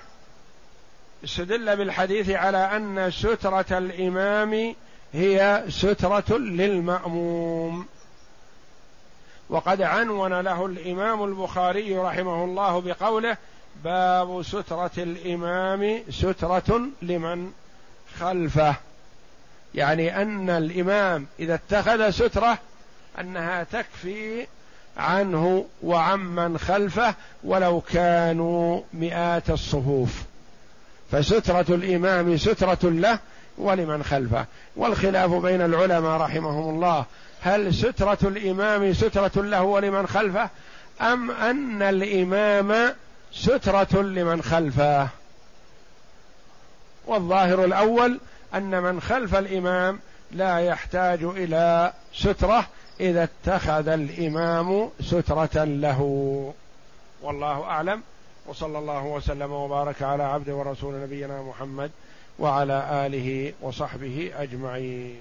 استدل 1.25 1.77
بالحديث 1.77 2.31
على 2.31 2.59
أن 2.77 3.11
سترة 3.11 3.79
الإمام 3.79 4.75
هي 5.13 5.65
سترة 5.69 6.39
للمأموم. 6.39 7.87
وقد 9.53 9.83
عنون 9.83 10.41
له 10.41 10.67
الإمام 10.67 11.25
البخاري 11.25 11.99
رحمه 11.99 12.45
الله 12.45 12.81
بقوله 12.81 13.37
باب 13.85 14.43
سترة 14.43 14.91
الإمام 14.99 16.03
سترة 16.11 16.81
لمن 17.03 17.53
خلفه. 18.21 18.75
يعني 19.75 20.23
أن 20.23 20.51
الإمام 20.51 21.27
إذا 21.41 21.55
اتخذ 21.55 22.11
سترة 22.11 22.59
أنها 23.21 23.65
تكفي 23.65 24.47
عنه 24.97 25.65
وعمن 25.83 26.59
خلفه 26.59 27.15
ولو 27.45 27.81
كانوا 27.81 28.81
مئات 28.95 29.51
الصفوف. 29.51 30.23
فسترة 31.11 31.75
الإمام 31.75 32.37
سترة 32.37 32.79
له 32.83 33.19
ولمن 33.59 34.03
خلفه. 34.03 34.47
والخلاف 34.77 35.31
بين 35.31 35.61
العلماء 35.61 36.21
رحمهم 36.21 36.75
الله 36.75 37.05
هل 37.45 37.75
سترة 37.75 38.19
الإمام 38.23 38.93
سترة 38.93 39.43
له 39.43 39.63
ولمن 39.63 40.07
خلفه؟ 40.07 40.51
أم 41.01 41.31
أن 41.31 41.83
الإمام 41.83 42.95
سترة 43.33 44.03
لمن 44.03 44.43
خلفه؟ 44.43 45.09
والظاهر 47.07 47.65
الأول 47.65 48.21
أن 48.55 48.83
من 48.83 49.01
خلف 49.01 49.35
الإمام 49.35 50.01
لا 50.33 50.59
يحتاج 50.59 51.23
إلى 51.23 51.93
سترة 52.15 52.67
إذا 53.01 53.29
اتخذ 53.29 53.89
الإمام 53.89 54.91
سترة 55.01 55.65
له. 55.65 56.01
والله 57.23 57.65
أعلم. 57.65 58.03
وصلى 58.47 58.79
الله 58.79 59.05
وسلم 59.05 59.53
وبارك 59.53 60.03
على 60.03 60.23
عبد 60.23 60.51
ورسول 60.51 60.95
نبينا 61.03 61.43
محمد 61.43 61.91
وعلى 62.39 63.07
آله 63.07 63.53
وصحبه 63.61 64.33
أجمعين. 64.37 65.17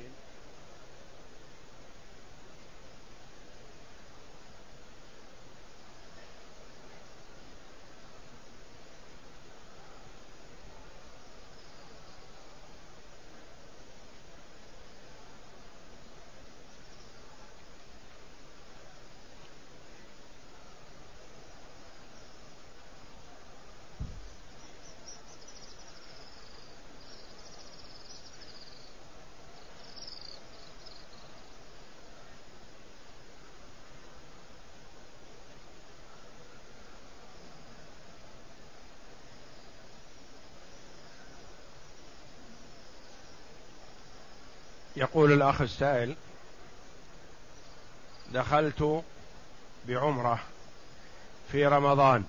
يقول 45.02 45.32
الأخ 45.32 45.62
السائل 45.62 46.16
دخلت 48.32 49.04
بعمرة 49.88 50.40
في 51.52 51.66
رمضان 51.68 52.24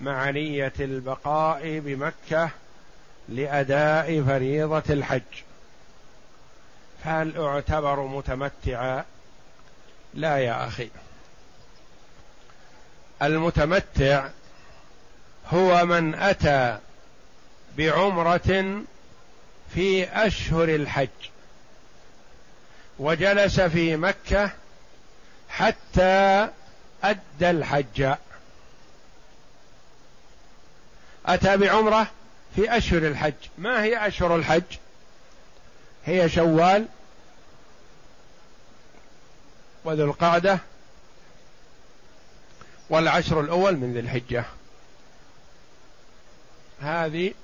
مع 0.00 0.30
نية 0.30 0.72
البقاء 0.80 1.78
بمكة 1.78 2.50
لأداء 3.28 4.22
فريضة 4.22 4.82
الحج 4.90 5.22
فهل 7.04 7.38
أعتبر 7.38 8.06
متمتعا؟ 8.06 9.04
لا 10.14 10.38
يا 10.38 10.66
أخي 10.66 10.90
المتمتع 13.22 14.28
هو 15.48 15.84
من 15.84 16.14
أتى 16.14 16.78
بعمرة 17.76 18.84
في 19.74 20.08
أشهر 20.26 20.68
الحج. 20.68 21.08
وجلس 22.98 23.60
في 23.60 23.96
مكة 23.96 24.50
حتى 25.48 26.48
أدى 27.04 27.50
الحج. 27.50 28.14
أتى 31.26 31.56
بعمرة 31.56 32.10
في 32.56 32.76
أشهر 32.76 33.06
الحج. 33.06 33.32
ما 33.58 33.82
هي 33.82 34.06
أشهر 34.06 34.36
الحج؟ 34.36 34.62
هي 36.06 36.28
شوال 36.28 36.86
وذو 39.84 40.04
القعده 40.04 40.58
والعشر 42.90 43.40
الأول 43.40 43.76
من 43.76 43.92
ذي 43.92 44.00
الحجة. 44.00 44.44
هذه 46.80 47.34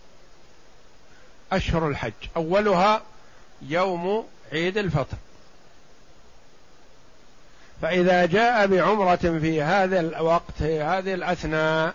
أشهر 1.53 1.89
الحج. 1.89 2.13
أولها 2.37 3.03
يوم 3.63 4.27
عيد 4.53 4.79
الفطر. 4.79 5.17
فإذا 7.83 8.27
جاء 8.27 8.67
بعمرة 8.67 9.17
في 9.17 9.63
هذا 9.63 10.01
الوقت 10.01 10.53
في 10.59 10.83
هذه 10.83 11.15
الأثناء 11.15 11.95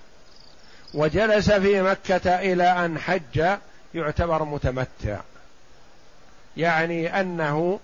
وجلس 0.93 1.51
في 1.51 1.81
مكة 1.81 2.35
إلى 2.39 2.85
أن 2.85 2.99
حج 2.99 3.57
يعتبر 3.93 4.43
متمتع. 4.43 5.19
يعني 6.57 7.19
أنه 7.21 7.79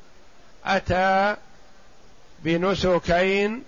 أتى 0.65 1.35
بنسكين 2.43 3.63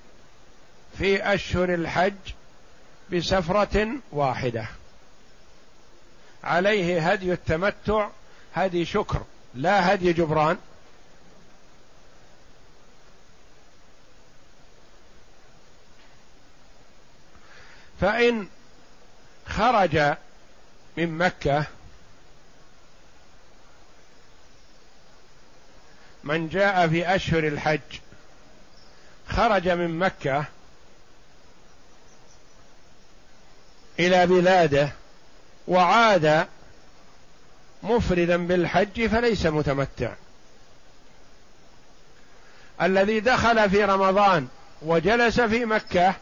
في 0.97 1.33
أشهر 1.33 1.73
الحج 1.73 2.13
بسفرة 3.13 3.87
واحدة. 4.11 4.67
عليه 6.43 7.11
هدي 7.11 7.33
التمتع 7.33 8.09
هدي 8.55 8.85
شكر 8.85 9.23
لا 9.53 9.93
هدي 9.93 10.13
جبران. 10.13 10.57
فإن 18.01 18.47
خرج 19.47 20.15
من 20.97 21.17
مكة 21.17 21.65
من 26.23 26.49
جاء 26.49 26.87
في 26.87 27.15
أشهر 27.15 27.47
الحج 27.47 27.79
خرج 29.29 29.69
من 29.69 29.99
مكة 29.99 30.45
إلى 33.99 34.27
بلاده 34.27 34.91
وعاد 35.67 36.47
مفردا 37.83 38.47
بالحج 38.47 39.07
فليس 39.07 39.45
متمتع. 39.45 40.13
الذي 42.81 43.19
دخل 43.19 43.69
في 43.69 43.83
رمضان 43.83 44.47
وجلس 44.81 45.41
في 45.41 45.65
مكة 45.65 46.15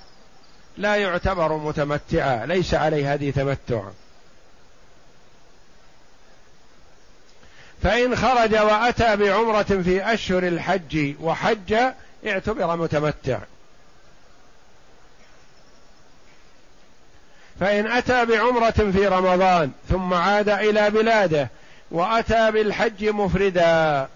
لا 0.77 0.95
يعتبر 0.95 1.57
متمتعا 1.57 2.45
ليس 2.45 2.73
عليه 2.73 3.13
هذه 3.13 3.31
تمتع. 3.31 3.81
فإن 7.83 8.15
خرج 8.15 8.55
وأتى 8.55 9.15
بعمرة 9.15 9.63
في 9.63 10.13
أشهر 10.13 10.47
الحج 10.47 11.15
وحج 11.21 11.75
اعتبر 12.27 12.75
متمتع. 12.75 13.39
فإن 17.61 17.87
أتى 17.87 18.25
بعمرة 18.25 18.71
في 18.71 19.07
رمضان 19.07 19.71
ثم 19.89 20.13
عاد 20.13 20.49
إلى 20.49 20.89
بلاده 20.89 21.49
وأتى 21.91 22.51
بالحج 22.51 23.05
مفردا 23.05 24.07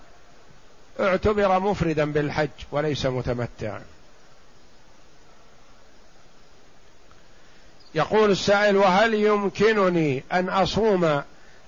اعتبر 0.99 1.59
مفردا 1.59 2.11
بالحج 2.11 2.49
وليس 2.71 3.05
متمتعا. 3.05 3.81
يقول 7.95 8.31
السائل 8.31 8.77
وهل 8.77 9.13
يمكنني 9.13 10.23
أن 10.33 10.49
أصوم 10.49 11.21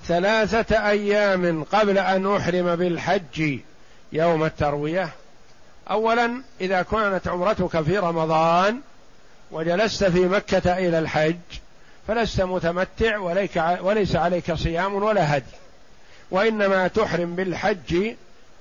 ثلاثة 0.05 0.89
أيام 0.89 1.63
قبل 1.63 1.97
أن 1.97 2.35
أحرم 2.35 2.75
بالحج 2.75 3.59
يوم 4.11 4.43
التروية؟ 4.43 5.09
اولا 5.89 6.41
إذا 6.61 6.81
كانت 6.81 7.27
عمرتك 7.27 7.81
في 7.81 7.97
رمضان 7.97 8.81
وجلست 9.51 10.03
في 10.03 10.27
مكة 10.27 10.77
إلى 10.77 10.99
الحج 10.99 11.35
فلست 12.07 12.41
متمتع 12.41 13.17
وليس 13.81 14.15
عليك 14.15 14.53
صيام 14.53 14.95
ولا 14.95 15.37
هدي. 15.37 15.45
وإنما 16.31 16.87
تحرم 16.87 17.35
بالحج 17.35 18.15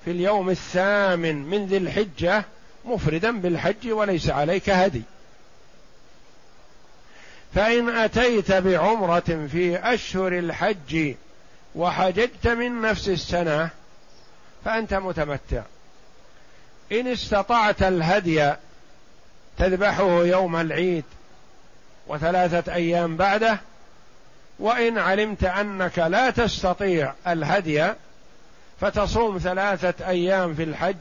في 0.05 0.11
اليوم 0.11 0.51
الثامن 0.51 1.37
من 1.37 1.67
ذي 1.67 1.77
الحجة 1.77 2.45
مفردا 2.85 3.41
بالحج 3.41 3.91
وليس 3.91 4.31
عليك 4.31 4.71
هدي. 4.71 5.03
فإن 7.55 7.89
أتيت 7.89 8.53
بعمرة 8.53 9.49
في 9.53 9.79
أشهر 9.95 10.39
الحج 10.39 11.15
وحججت 11.75 12.47
من 12.47 12.81
نفس 12.81 13.09
السنة 13.09 13.71
فأنت 14.65 14.95
متمتع. 14.95 15.63
إن 16.93 17.07
استطعت 17.07 17.83
الهدي 17.83 18.53
تذبحه 19.59 20.25
يوم 20.25 20.57
العيد 20.57 21.05
وثلاثة 22.09 22.75
أيام 22.75 23.17
بعده 23.17 23.59
وإن 24.59 24.99
علمت 24.99 25.45
أنك 25.45 25.99
لا 25.99 26.31
تستطيع 26.31 27.13
الهدي 27.27 27.93
فتصوم 28.81 29.39
ثلاثة 29.39 30.09
أيام 30.09 30.55
في 30.55 30.63
الحج 30.63 30.97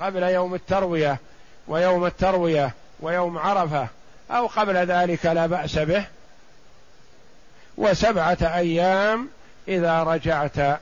قبل 0.00 0.22
يوم 0.22 0.54
التروية 0.54 1.18
ويوم 1.68 2.06
التروية 2.06 2.74
ويوم 3.00 3.38
عرفة 3.38 3.88
أو 4.30 4.46
قبل 4.46 4.76
ذلك 4.76 5.26
لا 5.26 5.46
بأس 5.46 5.78
به. 5.78 6.04
وسبعة 7.76 8.38
أيام 8.42 9.28
إذا 9.68 10.02
رجعت 10.02 10.80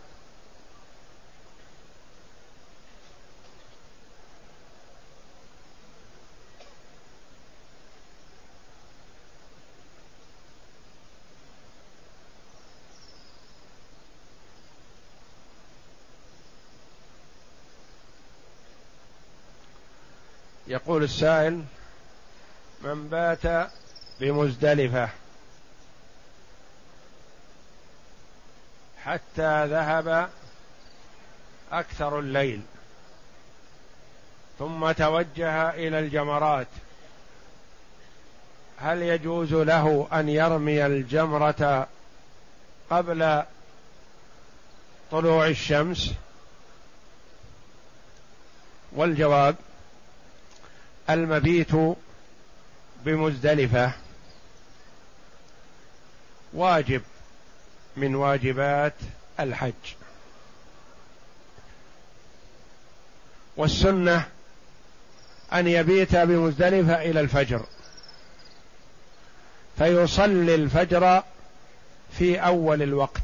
يقول 20.75 21.03
السائل 21.03 21.65
من 22.83 23.09
بات 23.09 23.71
بمزدلفة 24.21 25.09
حتى 29.05 29.67
ذهب 29.67 30.31
أكثر 31.73 32.19
الليل 32.19 32.63
ثم 34.59 34.93
توجه 34.93 35.71
إلى 35.71 35.99
الجمرات 35.99 36.69
هل 38.79 39.03
يجوز 39.03 39.53
له 39.55 40.09
أن 40.13 40.29
يرمي 40.29 40.87
الجمرة 40.87 41.89
قبل 42.91 43.43
طلوع 45.11 45.47
الشمس؟ 45.47 46.15
والجواب 48.93 49.57
المبيت 51.11 51.73
بمزدلفة. 53.05 53.93
واجب 56.53 57.03
من 57.97 58.15
واجبات 58.15 58.95
الحج. 59.41 59.95
والسنة 63.57 64.29
أن 65.53 65.67
يبيت 65.67 66.17
بمزدلفة 66.17 67.03
إلى 67.03 67.21
الفجر. 67.21 67.67
فيصلي 69.79 70.55
الفجر 70.55 71.23
في 72.19 72.39
أول 72.39 72.83
الوقت. 72.83 73.23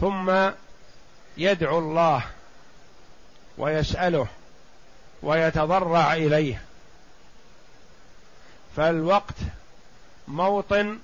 ثم 0.00 0.50
يدعو 1.36 1.78
الله 1.78 2.24
ويسأله 3.58 4.28
ويتضرع 5.22 6.14
إليه. 6.14 6.62
فالوقت 8.76 9.34
موطن 10.28 10.98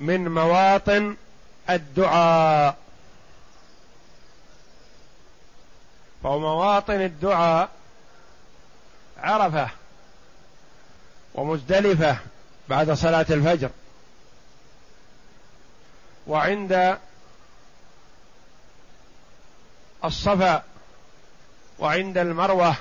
من 0.00 0.28
مواطن 0.28 1.16
الدعاء. 1.70 2.76
فمواطن 6.22 7.00
الدعاء 7.00 7.68
عرفة 9.18 9.68
ومزدلفة 11.34 12.16
بعد 12.68 12.90
صلاة 12.90 13.26
الفجر. 13.30 13.70
وعند 16.26 16.98
الصفا 20.04 20.62
وعند 21.78 22.18
المروة 22.18 22.76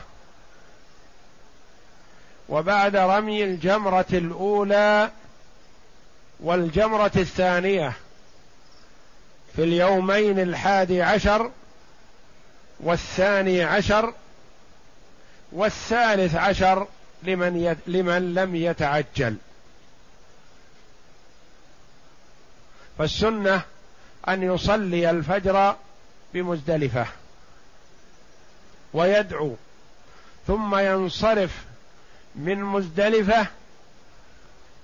وبعد 2.49 2.95
رمي 2.95 3.43
الجمرة 3.43 4.06
الأولى 4.13 5.12
والجمرة 6.39 7.12
الثانية 7.15 7.93
في 9.56 9.63
اليومين 9.63 10.39
الحادي 10.39 11.01
عشر 11.01 11.51
والثاني 12.79 13.63
عشر 13.63 14.13
والثالث 15.51 16.36
عشر 16.36 16.88
لمن 17.23 17.58
يد 17.58 17.77
لمن 17.88 18.34
لم 18.34 18.56
يتعجل. 18.56 19.36
فالسنة 22.97 23.62
أن 24.27 24.43
يصلي 24.43 25.10
الفجر 25.10 25.75
بمزدلفة 26.34 27.08
ويدعو 28.93 29.56
ثم 30.47 30.75
ينصرف 30.75 31.63
من 32.35 32.63
مزدلفة 32.63 33.47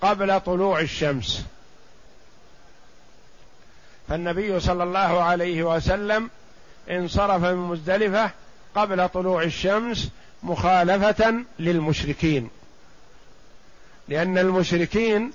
قبل 0.01 0.39
طلوع 0.39 0.79
الشمس. 0.79 1.45
فالنبي 4.07 4.59
صلى 4.59 4.83
الله 4.83 5.23
عليه 5.23 5.63
وسلم 5.63 6.29
انصرف 6.89 7.41
من 7.41 7.55
مزدلفة 7.55 8.31
قبل 8.75 9.09
طلوع 9.09 9.43
الشمس 9.43 10.09
مخالفة 10.43 11.43
للمشركين. 11.59 12.49
لأن 14.07 14.37
المشركين 14.37 15.31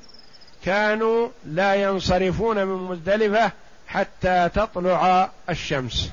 كانوا 0.64 1.28
لا 1.46 1.74
ينصرفون 1.74 2.64
من 2.64 2.76
مزدلفة 2.76 3.52
حتى 3.86 4.50
تطلع 4.54 5.30
الشمس. 5.50 6.10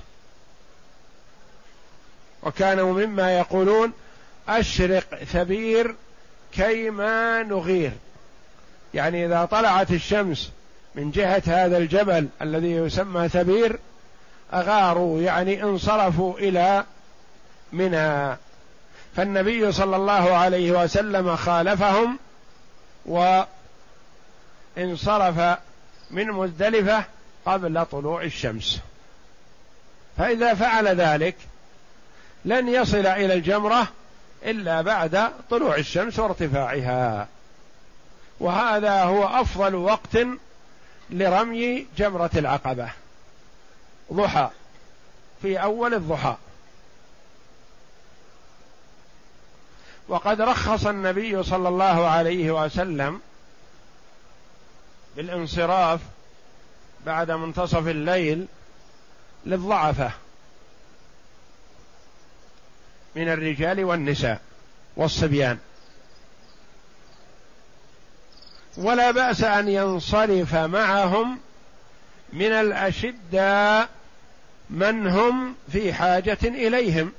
وكانوا 2.43 3.05
مما 3.05 3.37
يقولون 3.37 3.91
أشرق 4.47 5.15
ثبير 5.15 5.95
كيما 6.53 7.43
نغير. 7.43 7.91
يعني 8.93 9.25
إذا 9.25 9.45
طلعت 9.45 9.91
الشمس 9.91 10.51
من 10.95 11.11
جهة 11.11 11.43
هذا 11.45 11.77
الجبل 11.77 12.27
الذي 12.41 12.71
يسمى 12.71 13.29
ثبير 13.29 13.79
أغاروا 14.53 15.21
يعني 15.21 15.63
انصرفوا 15.63 16.39
إلى 16.39 16.85
منى. 17.73 18.37
فالنبي 19.15 19.71
صلى 19.71 19.95
الله 19.95 20.33
عليه 20.35 20.71
وسلم 20.83 21.35
خالفهم 21.35 22.19
وانصرف 24.75 25.57
من 26.11 26.27
مزدلفة 26.27 27.03
قبل 27.45 27.85
طلوع 27.85 28.23
الشمس. 28.23 28.79
فإذا 30.17 30.53
فعل 30.53 30.87
ذلك 30.87 31.35
لن 32.45 32.67
يصل 32.67 33.05
إلى 33.05 33.33
الجمرة 33.33 33.87
إلا 34.45 34.81
بعد 34.81 35.31
طلوع 35.49 35.75
الشمس 35.75 36.19
وارتفاعها. 36.19 37.27
وهذا 38.39 39.03
هو 39.03 39.41
أفضل 39.41 39.75
وقت 39.75 40.17
لرمي 41.09 41.87
جمرة 41.97 42.31
العقبة. 42.35 42.89
ضحى. 44.13 44.49
في 45.41 45.57
أول 45.57 45.93
الضحى. 45.93 46.35
وقد 50.07 50.41
رخص 50.41 50.85
النبي 50.85 51.43
صلى 51.43 51.69
الله 51.69 52.07
عليه 52.07 52.63
وسلم 52.63 53.21
بالانصراف 55.15 55.99
بعد 57.05 57.31
منتصف 57.31 57.87
الليل 57.87 58.45
للضعفة. 59.45 60.11
من 63.15 63.29
الرجال 63.29 63.83
والنساء 63.83 64.41
والصبيان. 64.95 65.57
ولا 68.77 69.11
بأس 69.11 69.43
أن 69.43 69.67
ينصرف 69.67 70.55
معهم 70.55 71.39
من 72.33 72.51
الاشداء 72.51 73.89
من 74.69 75.07
هم 75.07 75.55
في 75.71 75.93
حاجة 75.93 76.37
إليهم. 76.43 77.11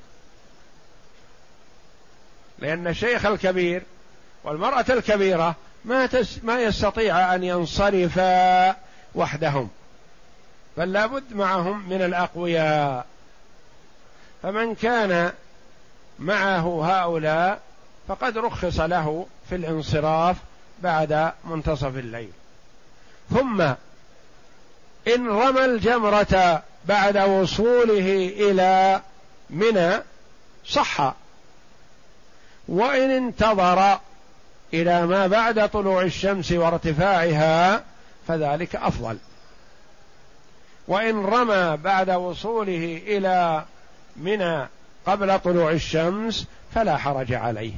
لأن 2.59 2.87
الشيخ 2.87 3.27
الكبير 3.27 3.83
والمرأة 4.45 4.85
الكبيرة 4.91 5.57
ما 5.85 6.07
تس 6.07 6.45
ما 6.45 6.61
يستطيع 6.63 7.35
أن 7.35 7.45
ينصرفا 7.45 8.77
وحدهم. 9.15 9.71
بل 10.77 10.93
لابد 10.93 11.33
معهم 11.33 11.89
من 11.89 12.03
الأقوياء. 12.03 13.07
فمن 14.43 14.75
كان 14.75 15.33
معه 16.23 16.85
هؤلاء 16.85 17.61
فقد 18.09 18.39
رخص 18.39 18.81
له 18.81 19.27
في 19.49 19.55
الانصراف 19.55 20.37
بعد 20.83 21.33
منتصف 21.45 21.97
الليل. 21.97 22.31
ثم 23.31 23.61
إن 25.09 25.29
رمى 25.29 25.65
الجمرة 25.65 26.63
بعد 26.85 27.17
وصوله 27.17 28.33
إلى 28.37 29.01
منى 29.51 30.03
صح. 30.67 31.15
وإن 32.69 33.11
انتظر 33.11 33.99
إلى 34.75 35.07
ما 35.07 35.27
بعد 35.27 35.69
طلوع 35.69 36.03
الشمس 36.03 36.53
وارتفاعها 36.53 37.83
فذلك 38.29 38.77
أفضل. 38.77 39.19
وإن 40.89 41.27
رمى 41.27 41.77
بعد 41.77 42.11
وصوله 42.11 43.03
إلى 43.07 43.65
منى 44.17 44.69
قبل 45.07 45.39
طلوع 45.39 45.71
الشمس 45.71 46.47
فلا 46.75 46.97
حرج 46.97 47.33
عليه. 47.33 47.73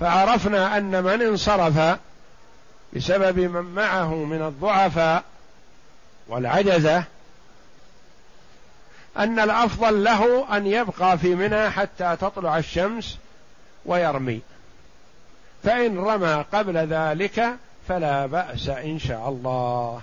فعرفنا 0.00 0.76
أن 0.76 1.04
من 1.04 1.22
انصرف 1.22 1.98
بسبب 2.92 3.38
من 3.38 3.74
معه 3.74 4.14
من 4.14 4.42
الضعفاء 4.42 5.24
والعجزة 6.28 7.04
أن 9.16 9.38
الأفضل 9.38 10.04
له 10.04 10.56
أن 10.56 10.66
يبقى 10.66 11.18
في 11.18 11.34
منى 11.34 11.70
حتى 11.70 12.16
تطلع 12.20 12.58
الشمس 12.58 13.18
ويرمي. 13.86 14.40
فإن 15.64 15.98
رمى 15.98 16.44
قبل 16.52 16.76
ذلك 16.76 17.56
فلا 17.88 18.26
بأس 18.26 18.68
إن 18.68 18.98
شاء 18.98 19.28
الله. 19.28 20.00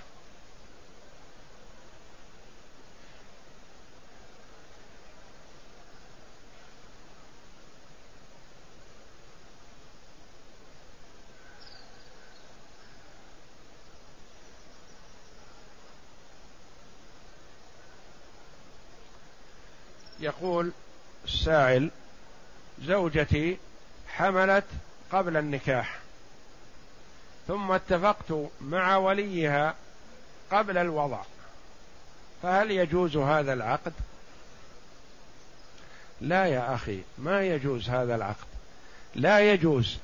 يقول 20.22 20.72
السائل 21.24 21.90
زوجتي 22.82 23.58
حملت 24.08 24.64
قبل 25.12 25.36
النكاح 25.36 25.98
ثم 27.48 27.72
اتفقت 27.72 28.34
مع 28.60 28.96
وليها 28.96 29.74
قبل 30.50 30.78
الوضع 30.78 31.20
فهل 32.42 32.70
يجوز 32.70 33.16
هذا 33.16 33.52
العقد؟ 33.52 33.92
لا 36.20 36.46
يا 36.46 36.74
أخي 36.74 37.02
ما 37.18 37.42
يجوز 37.42 37.90
هذا 37.90 38.14
العقد. 38.14 38.46
لا 39.14 39.52
يجوز 39.52 39.98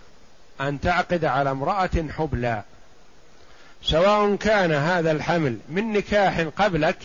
أن 0.60 0.80
تعقد 0.80 1.24
على 1.24 1.50
امرأة 1.50 2.08
حبلى 2.10 2.62
سواء 3.82 4.36
كان 4.36 4.72
هذا 4.72 5.10
الحمل 5.10 5.58
من 5.68 5.92
نكاح 5.92 6.40
قبلك 6.40 6.98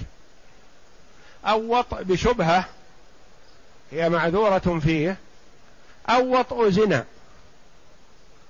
أو 1.45 1.77
وطء 1.77 2.03
بشبهة 2.03 2.65
هي 3.93 4.09
معذورة 4.09 4.79
فيه 4.83 5.17
أو 6.09 6.39
وطء 6.39 6.69
زنا 6.69 7.05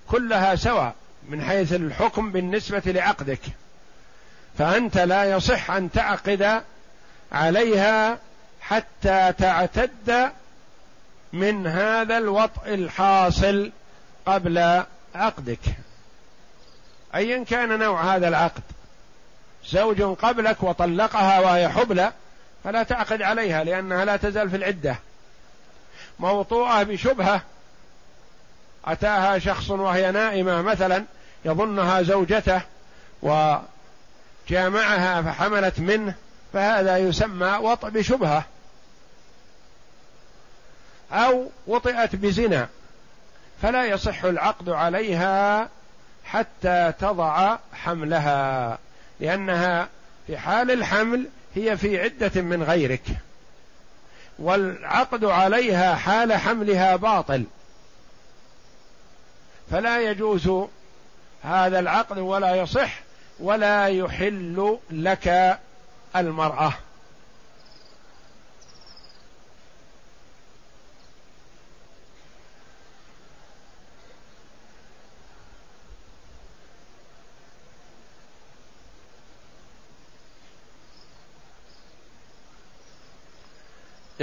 كلها 0.08 0.56
سواء 0.56 0.96
من 1.30 1.44
حيث 1.44 1.74
الحكم 1.74 2.32
بالنسبة 2.32 2.82
لعقدك. 2.86 3.40
فأنت 4.58 4.98
لا 4.98 5.32
يصح 5.32 5.72
أن 5.72 5.92
تعقد 5.92 6.62
عليها 7.32 8.18
حتى 8.62 9.34
تعتد 9.38 10.32
من 11.34 11.68
هذا 11.68 12.18
الوطء 12.18 12.74
الحاصل 12.74 13.72
قبل 14.26 14.84
عقدك. 15.16 15.60
ايا 17.16 17.44
كان 17.44 17.80
نوع 17.80 18.16
هذا 18.16 18.28
العقد. 18.28 18.64
زوج 19.66 20.02
قبلك 20.02 20.64
وطلقها 20.64 21.40
وهي 21.40 21.70
حبلى 21.70 22.12
فلا 22.64 22.84
تعقد 22.84 23.22
عليها 23.22 23.64
لأنها 23.64 24.06
لا 24.06 24.18
تزال 24.18 24.50
في 24.50 24.56
العدة. 24.56 24.96
موطوءة 26.20 26.84
بشبهة. 26.84 27.42
أتاها 28.86 29.40
شخص 29.40 29.70
وهي 29.70 30.12
نائمة 30.12 30.62
مثلا 30.62 31.04
يظنها 31.46 32.02
زوجته 32.02 32.62
وجامعها 33.22 35.22
فحملت 35.22 35.80
منه 35.80 36.16
فهذا 36.54 36.98
يسمى 36.98 37.58
وطء 37.62 37.90
بشبهة. 37.90 38.44
أو 41.12 41.50
وطئت 41.68 42.16
بزنا 42.16 42.68
فلا 43.62 43.86
يصح 43.86 44.24
العقد 44.24 44.70
عليها 44.70 45.70
حتى 46.26 46.94
تضع 47.00 47.58
حملها 47.74 48.78
لأنها 49.20 49.88
في 50.28 50.38
حال 50.38 50.72
الحمل 50.72 51.28
هي 51.56 51.78
في 51.78 52.02
عدة 52.02 52.42
من 52.42 52.64
غيرك. 52.64 53.04
والعقد 54.40 55.26
عليها 55.26 55.96
حال 55.96 56.34
حملها 56.34 56.96
باطل. 56.96 57.44
فلا 59.72 60.02
يجوز 60.02 60.52
هذا 61.44 61.80
العقد 61.80 62.18
ولا 62.18 62.56
يصح 62.56 63.00
ولا 63.40 63.88
يحل 63.88 64.78
لك 64.92 65.60
المرأة. 66.16 66.74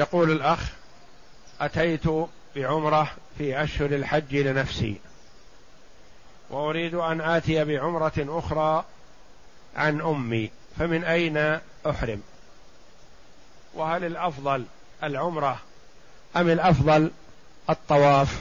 يقول 0.01 0.31
الأخ 0.31 0.61
أتيت 1.61 2.05
بعمرة 2.57 3.11
في 3.39 3.63
أشهر 3.63 3.87
الحج 3.87 4.37
لنفسي 4.37 5.01
وأريد 6.51 6.95
أن 6.95 7.21
آتي 7.21 7.65
بعمرة 7.65 8.13
أخرى 8.19 8.85
عن 9.77 10.01
أمي 10.01 10.51
فمن 10.79 11.05
أين 11.05 11.59
أحرم؟ 11.87 12.23
وهل 13.75 14.05
الأفضل 14.05 14.65
العمرة 15.03 15.61
أم 16.37 16.49
الأفضل 16.49 17.11
الطواف؟ 17.71 18.41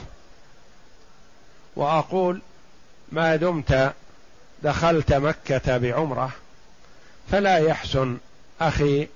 وأقول 1.76 2.42
ما 3.12 3.36
دمت 3.36 3.94
دخلت 4.62 5.12
مكة 5.12 5.78
بعمرة 5.78 6.30
فلا 7.30 7.58
يحسن 7.58 8.18
أخي 8.60 9.08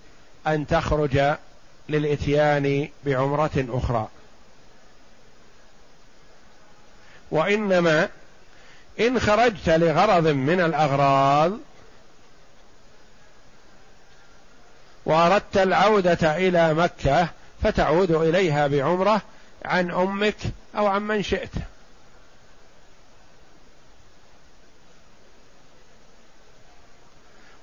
أن 0.47 0.67
تخرج 0.67 1.37
للإتيان 1.89 2.89
بعمرة 3.05 3.67
أخرى. 3.69 4.09
وإنما 7.31 8.09
إن 9.01 9.21
خرجت 9.21 9.69
لغرض 9.69 10.27
من 10.27 10.61
الأغراض 10.61 11.53
وأردت 15.07 15.57
العودة 15.57 16.37
إلى 16.37 16.75
مكة 16.75 17.29
فتعود 17.63 18.11
إليها 18.11 18.67
بعمرة 18.67 19.23
عن 19.65 19.91
أمك 19.91 20.37
أو 20.77 20.87
عن 20.87 21.03
من 21.03 21.23
شئت. 21.23 21.51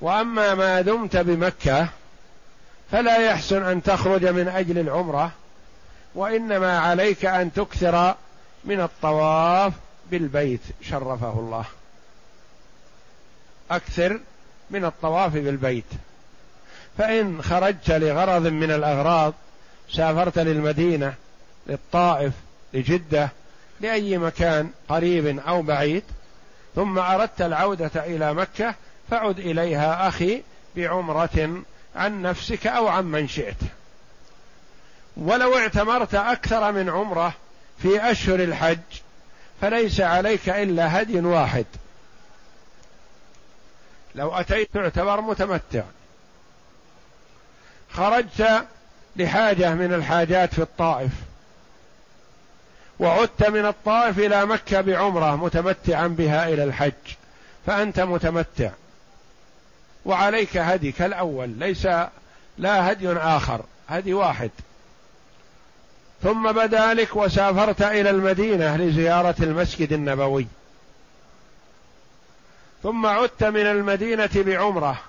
وأما 0.01 0.55
ما 0.55 0.81
دمت 0.81 1.17
بمكة 1.17 1.87
فلا 2.91 3.17
يحسن 3.17 3.63
أن 3.63 3.83
تخرج 3.83 4.25
من 4.25 4.47
أجل 4.47 4.77
العمرة 4.77 5.31
وإنما 6.15 6.79
عليك 6.79 7.25
أن 7.25 7.53
تكثر 7.53 8.15
من 8.63 8.81
الطواف 8.81 9.73
بالبيت 10.11 10.61
شرفه 10.81 11.39
الله. 11.39 11.65
أكثر 13.71 14.19
من 14.69 14.85
الطواف 14.85 15.33
بالبيت. 15.33 15.85
فإن 16.97 17.41
خرجت 17.41 17.91
لغرض 17.91 18.47
من 18.47 18.71
الأغراض 18.71 19.33
سافرت 19.91 20.39
للمدينة 20.39 21.13
للطائف 21.67 22.33
لجدة 22.73 23.29
لأي 23.81 24.17
مكان 24.17 24.69
قريب 24.89 25.39
أو 25.39 25.61
بعيد 25.61 26.03
ثم 26.75 26.99
أردت 26.99 27.41
العودة 27.41 27.91
إلى 27.95 28.33
مكة 28.33 28.75
فعد 29.11 29.39
إليها 29.39 30.07
أخي 30.07 30.41
بعمرة 30.75 31.63
عن 31.95 32.21
نفسك 32.21 32.67
أو 32.67 32.87
عن 32.87 33.05
من 33.05 33.27
شئت. 33.27 33.57
ولو 35.17 35.57
اعتمرت 35.57 36.15
أكثر 36.15 36.71
من 36.71 36.89
عمرة 36.89 37.33
في 37.81 38.11
أشهر 38.11 38.39
الحج 38.39 38.79
فليس 39.61 40.01
عليك 40.01 40.49
إلا 40.49 41.01
هدي 41.01 41.19
واحد. 41.19 41.65
لو 44.15 44.33
أتيت 44.33 44.73
تعتبر 44.73 45.21
متمتع. 45.21 45.83
خرجت 47.93 48.65
لحاجة 49.15 49.73
من 49.73 49.93
الحاجات 49.93 50.53
في 50.53 50.61
الطائف. 50.61 51.11
وعدت 52.99 53.49
من 53.49 53.65
الطائف 53.65 54.19
إلى 54.19 54.45
مكة 54.45 54.81
بعمرة 54.81 55.35
متمتعا 55.35 56.07
بها 56.07 56.47
إلى 56.47 56.63
الحج 56.63 57.15
فأنت 57.65 57.99
متمتع. 57.99 58.71
وعليك 60.05 60.57
هدي 60.57 60.91
كالاول 60.91 61.49
ليس 61.49 61.87
لا 62.57 62.91
هدي 62.91 63.11
آخر 63.13 63.61
هدي 63.89 64.13
واحد. 64.13 64.51
ثم 66.23 66.51
بدا 66.51 66.93
لك 66.93 67.15
وسافرت 67.15 67.81
إلى 67.81 68.09
المدينة 68.09 68.77
لزيارة 68.77 69.35
المسجد 69.39 69.93
النبوي. 69.93 70.47
ثم 72.83 73.05
عدت 73.05 73.43
من 73.43 73.65
المدينة 73.65 74.29
بعمره 74.35 74.99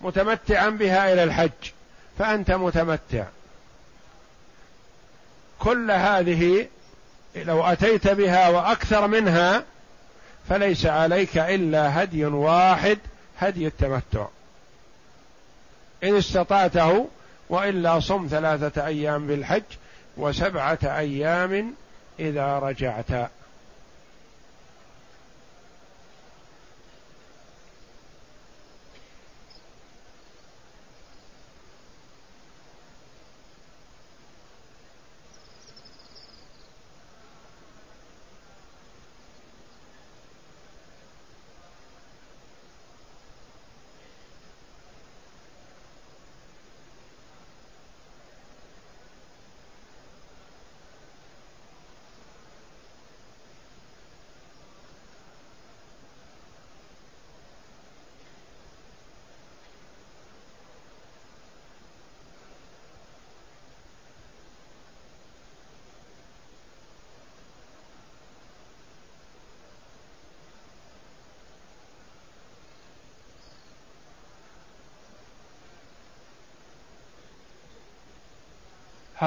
متمتعا 0.00 0.68
بها 0.68 1.12
إلى 1.12 1.22
الحج. 1.24 1.50
فأنت 2.18 2.50
متمتع. 2.50 3.24
كل 5.58 5.90
هذه 5.90 6.68
لو 7.36 7.64
أتيت 7.64 8.08
بها 8.08 8.48
وأكثر 8.48 9.06
منها 9.06 9.64
فليس 10.48 10.86
عليك 10.86 11.38
إلا 11.38 12.02
هدي 12.02 12.24
واحد 12.24 12.98
هدي 13.38 13.66
التمتع. 13.66 14.26
إن 16.04 16.16
استطعته 16.16 17.08
وإلا 17.48 18.00
صم 18.00 18.26
ثلاثة 18.30 18.86
أيام 18.86 19.26
بالحج 19.26 19.62
وسبعة 20.16 20.78
أيام 20.84 21.74
إذا 22.20 22.58
رجعت. 22.58 23.30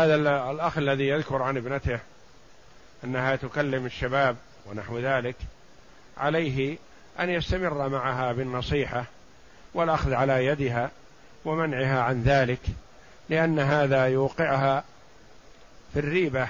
هذا 0.04 0.16
الأخ 0.52 0.78
الذي 0.78 1.08
يذكر 1.08 1.42
عن 1.42 1.58
ابنته 1.58 2.00
أنها 3.04 3.36
تكلم 3.36 3.86
الشباب 3.86 4.36
ونحو 4.66 5.00
ذلك 5.00 5.36
عليه 6.18 6.78
أن 7.20 7.30
يستمر 7.30 7.90
معها 7.90 8.32
بالنصيحة 8.32 9.06
والأخذ 9.74 10.14
على 10.14 10.46
يدها 10.46 10.92
ومنعها 11.46 12.02
عن 12.02 12.24
ذلك 12.24 12.60
لأن 13.30 13.60
هذا 13.60 14.06
يوقعها 14.06 14.84
في 15.94 16.00
الريبة 16.00 16.48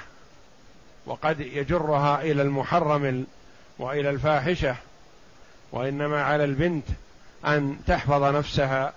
وقد 1.06 1.40
يجرها 1.40 2.22
إلى 2.22 2.42
المحرم 2.42 3.26
وإلى 3.80 4.10
الفاحشة 4.10 4.76
وإنما 5.72 6.24
على 6.24 6.44
البنت 6.44 6.86
أن 7.46 7.78
تحفظ 7.88 8.24
نفسها 8.24 8.94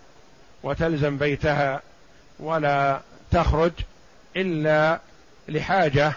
وتلزم 0.63 1.19
بيتها 1.19 1.83
ولا 2.39 3.01
تخرج 3.31 3.73
إلا 4.37 5.01
لحاجة 5.49 6.13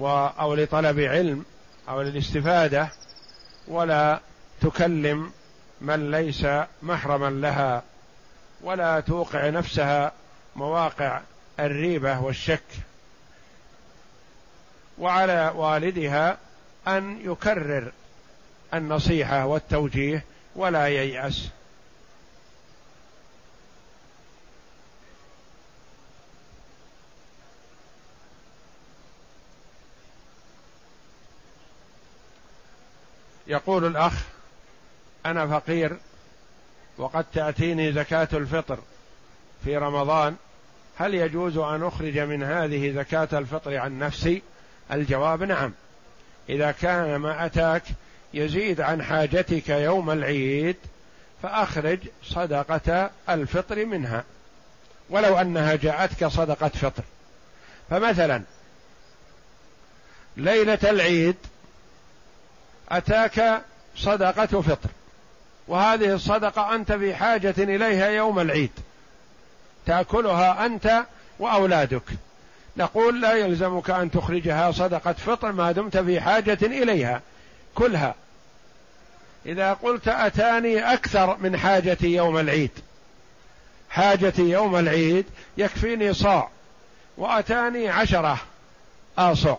أو 0.00 0.54
لطلب 0.54 1.00
علم 1.00 1.44
أو 1.88 2.02
للاستفادة 2.02 2.88
ولا 3.68 4.20
تكلم 4.60 5.32
من 5.80 6.10
ليس 6.10 6.46
محرما 6.82 7.30
لها 7.30 7.82
ولا 8.60 9.00
توقع 9.00 9.48
نفسها 9.48 10.12
مواقع 10.56 11.20
الريبة 11.60 12.20
والشك. 12.20 12.62
وعلى 14.98 15.52
والدها 15.56 16.38
أن 16.88 17.20
يكرر 17.24 17.92
النصيحة 18.74 19.46
والتوجيه 19.46 20.24
ولا 20.56 20.88
ييأس. 20.88 21.48
يقول 33.48 33.84
الأخ 33.84 34.12
أنا 35.26 35.46
فقير 35.46 35.96
وقد 36.98 37.24
تأتيني 37.34 37.92
زكاة 37.92 38.28
الفطر 38.32 38.78
في 39.64 39.76
رمضان 39.76 40.36
هل 40.96 41.14
يجوز 41.14 41.56
أن 41.56 41.82
أخرج 41.82 42.18
من 42.18 42.42
هذه 42.42 42.92
زكاة 42.92 43.28
الفطر 43.32 43.76
عن 43.76 43.98
نفسي؟ 43.98 44.42
الجواب 44.92 45.42
نعم. 45.42 45.72
إذا 46.48 46.70
كان 46.70 47.16
ما 47.16 47.46
أتاك 47.46 47.82
يزيد 48.34 48.80
عن 48.80 49.02
حاجتك 49.02 49.68
يوم 49.68 50.10
العيد 50.10 50.76
فأخرج 51.42 51.98
صدقة 52.24 53.10
الفطر 53.28 53.86
منها. 53.86 54.24
ولو 55.10 55.36
أنها 55.36 55.74
جاءتك 55.74 56.26
صدقة 56.26 56.68
فطر. 56.68 57.02
فمثلا 57.90 58.42
ليلة 60.36 60.78
العيد 60.84 61.36
أتاك 62.88 63.62
صدقة 63.96 64.60
فطر. 64.60 64.88
وهذه 65.68 66.14
الصدقة 66.14 66.74
أنت 66.74 66.92
في 66.92 67.14
حاجة 67.14 67.54
إليها 67.58 68.08
يوم 68.08 68.38
العيد. 68.38 68.70
تأكلها 69.86 70.66
أنت 70.66 71.04
وأولادك. 71.38 72.02
نقول 72.76 73.20
لا 73.20 73.32
يلزمك 73.32 73.90
أن 73.90 74.10
تخرجها 74.10 74.70
صدقة 74.70 75.12
فطر 75.12 75.52
ما 75.52 75.72
دمت 75.72 75.96
في 75.96 76.20
حاجة 76.20 76.58
إليها. 76.62 77.22
كلها. 77.74 78.14
إذا 79.46 79.72
قلت 79.72 80.08
أتاني 80.08 80.92
أكثر 80.92 81.36
من 81.40 81.56
حاجتي 81.56 82.06
يوم 82.06 82.38
العيد. 82.38 82.70
حاجتي 83.90 84.42
يوم 84.42 84.76
العيد 84.76 85.26
يكفيني 85.56 86.14
صاع. 86.14 86.48
وأتاني 87.16 87.88
عشرة 87.88 88.38
آصع 89.18 89.56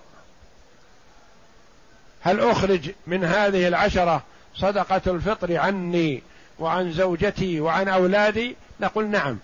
هل 2.22 2.40
أخرج 2.40 2.92
من 3.08 3.24
هذه 3.24 3.68
العشرة 3.68 4.24
صدقة 4.56 5.02
الفطر 5.08 5.58
عني 5.58 6.24
وعن 6.60 6.92
زوجتي 6.92 7.60
وعن 7.60 7.88
أولادي؟ 7.88 8.56
نقول 8.80 9.08
نعم. 9.08 9.38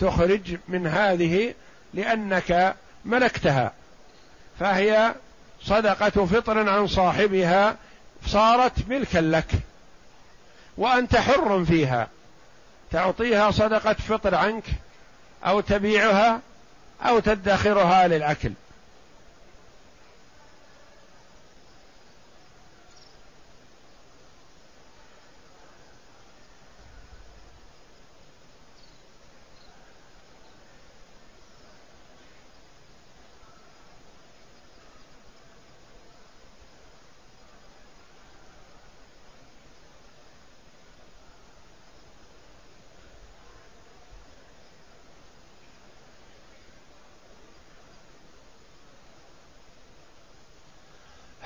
تخرج 0.00 0.56
من 0.68 0.86
هذه 0.86 1.54
لأنك 1.94 2.74
ملكتها. 3.04 3.72
فهي 4.60 5.14
صدقة 5.62 6.26
فطر 6.26 6.68
عن 6.68 6.86
صاحبها 6.86 7.76
صارت 8.26 8.88
ملكا 8.88 9.18
لك 9.18 9.50
وأنت 10.78 11.16
حر 11.16 11.64
فيها. 11.64 12.08
تعطيها 12.90 13.50
صدقة 13.50 13.94
فطر 13.94 14.34
عنك 14.34 14.64
أو 15.44 15.60
تبيعها 15.60 16.40
أو 17.02 17.18
تدخرها 17.18 18.08
للأكل. 18.08 18.52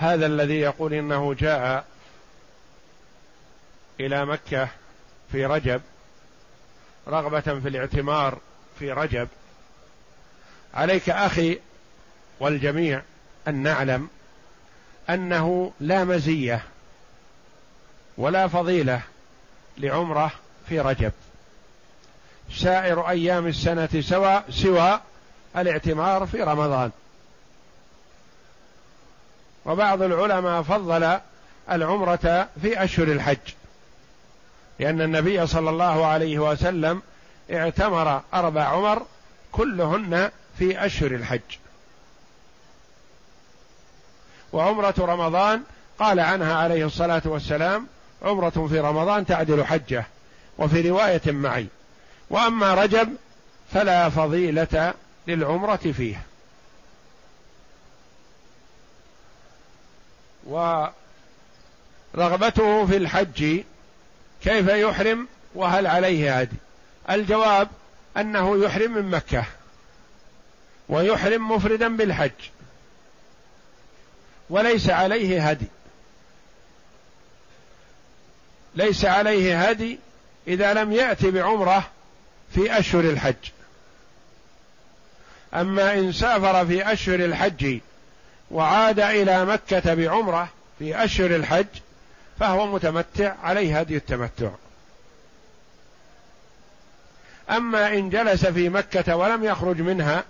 هذا 0.08 0.26
الذي 0.26 0.60
يقول 0.60 0.94
إنه 0.94 1.34
جاء 1.34 1.84
إلى 4.00 4.26
مكة 4.26 4.68
في 5.32 5.46
رجب 5.46 5.80
رغبة 7.08 7.40
في 7.40 7.68
الاعتمار 7.68 8.38
في 8.78 8.92
رجب. 8.92 9.28
عليك 10.74 11.10
أخي 11.10 11.58
والجميع 12.40 13.02
أن 13.48 13.54
نعلم 13.54 14.08
أنه 15.10 15.72
لا 15.80 16.04
مزية 16.04 16.62
ولا 18.18 18.48
فضيلة 18.48 19.00
لعمرة 19.78 20.32
في 20.68 20.80
رجب. 20.80 21.12
سائر 22.54 23.08
أيام 23.08 23.46
السنة 23.46 24.00
سواء 24.00 24.44
سوى 24.50 25.00
الاعتمار 25.56 26.26
في 26.26 26.42
رمضان. 26.42 26.90
وبعض 29.68 30.02
العلماء 30.02 30.62
فضل 30.62 31.18
العمرة 31.70 32.48
في 32.62 32.84
أشهر 32.84 33.08
الحج. 33.08 33.36
لأن 34.78 35.00
النبي 35.00 35.46
صلى 35.46 35.70
الله 35.70 36.06
عليه 36.06 36.38
وسلم 36.38 37.02
اعتمر 37.52 38.22
أربع 38.34 38.62
عمر 38.62 39.02
كلهن 39.52 40.30
في 40.58 40.86
أشهر 40.86 41.10
الحج. 41.10 41.40
وعمرة 44.52 44.94
رمضان 44.98 45.62
قال 45.98 46.20
عنها 46.20 46.54
عليه 46.54 46.86
الصلاة 46.86 47.22
والسلام 47.24 47.86
عمرة 48.22 48.66
في 48.70 48.80
رمضان 48.80 49.26
تعدل 49.26 49.64
حجة 49.64 50.06
وفي 50.58 50.90
رواية 50.90 51.22
معي. 51.26 51.66
وأما 52.30 52.74
رجب 52.74 53.08
فلا 53.72 54.08
فضيلة 54.08 54.94
للعمرة 55.26 55.92
فيه 55.96 56.22
ورغبته 60.48 60.92
في 62.86 62.96
الحج 62.96 63.62
كيف 64.42 64.68
يحرم 64.68 65.28
وهل 65.54 65.86
عليه 65.86 66.40
هدي 66.40 66.56
الجواب 67.10 67.68
أنه 68.16 68.64
يحرم 68.64 68.92
من 68.92 69.10
مكة 69.10 69.44
ويحرم 70.88 71.52
مفردا 71.52 71.96
بالحج 71.96 72.30
وليس 74.50 74.90
عليه 74.90 75.48
هدي. 75.48 75.66
ليس 78.74 79.04
عليه 79.04 79.68
هدي 79.68 79.98
إذا 80.48 80.74
لم 80.74 80.92
يأتي 80.92 81.30
بعمرة 81.30 81.90
في 82.54 82.78
أشهر 82.78 83.00
الحج. 83.00 83.34
أما 85.54 85.94
إن 85.94 86.12
سافر 86.12 86.66
في 86.66 86.92
أشهر 86.92 87.24
الحج 87.24 87.78
وعاد 88.50 89.00
إلى 89.00 89.44
مكة 89.44 89.94
بعمرة 89.94 90.48
في 90.78 91.04
أشهر 91.04 91.36
الحج 91.36 91.66
فهو 92.40 92.66
متمتع 92.66 93.34
عليه 93.42 93.80
هدي 93.80 93.96
التمتع. 93.96 94.50
أما 97.50 97.88
إن 97.88 98.10
جلس 98.10 98.46
في 98.46 98.68
مكة 98.68 99.16
ولم 99.16 99.44
يخرج 99.44 99.80
منها 99.80 100.24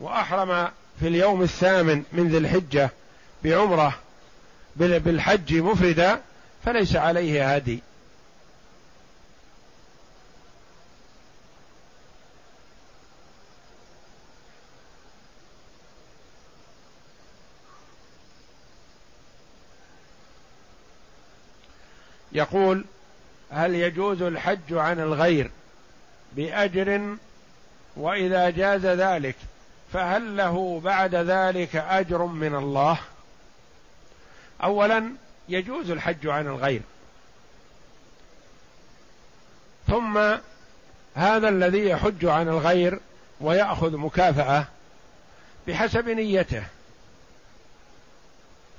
وأحرم 0.00 0.68
في 1.00 1.08
اليوم 1.08 1.42
الثامن 1.42 2.02
من 2.12 2.28
ذي 2.28 2.38
الحجة 2.38 2.90
بعمرة 3.44 3.94
بالحج 4.76 5.54
مفردا 5.54 6.20
فليس 6.64 6.96
عليه 6.96 7.54
هدي. 7.54 7.80
يقول 22.36 22.84
هل 23.50 23.74
يجوز 23.74 24.22
الحج 24.22 24.72
عن 24.72 25.00
الغير 25.00 25.50
بأجر 26.32 27.16
وإذا 27.96 28.50
جاز 28.50 28.86
ذلك 28.86 29.36
فهل 29.92 30.36
له 30.36 30.80
بعد 30.84 31.14
ذلك 31.14 31.76
أجر 31.76 32.26
من 32.26 32.54
الله؟ 32.54 32.98
اولا 34.62 35.10
يجوز 35.48 35.90
الحج 35.90 36.26
عن 36.26 36.46
الغير. 36.46 36.82
ثم 39.86 40.18
هذا 41.14 41.48
الذي 41.48 41.88
يحج 41.88 42.24
عن 42.24 42.48
الغير 42.48 43.00
ويأخذ 43.40 43.96
مكافأة 43.96 44.66
بحسب 45.68 46.08
نيته. 46.08 46.62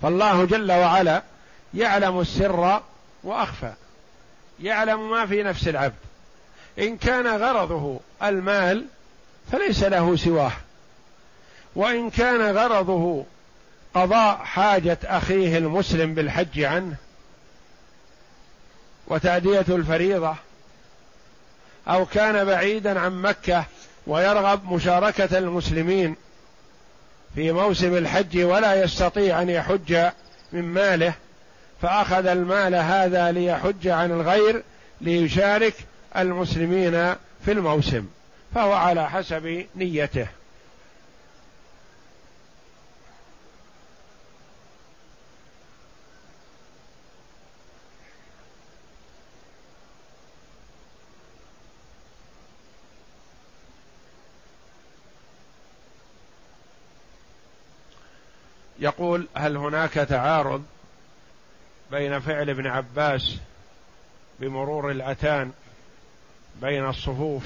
فالله 0.02 0.46
جل 0.46 0.72
وعلا 0.72 1.24
يعلم 1.74 2.20
السر 2.20 2.82
وأخفى. 3.24 3.74
يعلم 4.60 5.12
ما 5.12 5.26
في 5.26 5.44
نفس 5.44 5.68
العبد. 5.68 5.96
إن 6.80 6.98
كان 6.98 7.28
غرضه 7.28 8.00
المال 8.24 8.86
فليس 9.52 9.84
له 9.84 10.16
سواه. 10.16 10.52
وإن 11.76 12.10
كان 12.10 12.58
غرضه 12.58 13.26
قضاء 13.94 14.38
حاجة 14.38 14.98
أخيه 15.04 15.58
المسلم 15.58 16.14
بالحج 16.14 16.60
عنه 16.60 16.96
وتأدية 19.08 19.66
الفريضة 19.70 20.36
أو 21.88 22.06
كان 22.06 22.46
بعيدا 22.46 23.00
عن 23.00 23.22
مكة 23.22 23.66
ويرغب 24.08 24.72
مشاركة 24.72 25.38
المسلمين 25.38 26.16
في 27.36 27.52
موسم 27.52 27.98
الحج 27.98 28.44
ولا 28.44 28.84
يستطيع 28.84 29.42
أن 29.42 29.50
يحج 29.50 30.10
من 30.52 30.62
ماله 30.64 31.14
فأخذ 31.82 32.26
المال 32.26 32.76
هذا 32.76 33.32
ليحج 33.32 33.88
عن 33.88 34.12
الغير 34.12 34.64
ليشارك 35.02 35.74
المسلمين 36.18 37.16
في 37.46 37.52
الموسم 37.52 38.08
فهو 38.56 38.74
على 38.74 39.10
حسب 39.10 39.66
نيته. 39.76 40.28
يقول 58.80 59.28
هل 59.36 59.58
هناك 59.58 59.94
تعارض 59.94 60.64
بين 61.92 62.20
فعل 62.20 62.50
ابن 62.50 62.68
عباس 62.68 63.38
بمرور 64.40 64.92
الأتان 64.92 65.52
بين 66.62 66.90
الصفوف 66.90 67.44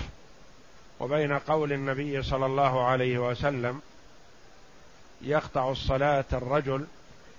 وبين 1.00 1.38
قول 1.40 1.74
النبي 1.74 2.24
صلى 2.24 2.46
الله 2.46 2.86
عليه 2.86 3.18
وسلم 3.18 3.82
يقطع 5.22 5.72
الصلاة 5.72 6.26
الرجل 6.34 6.86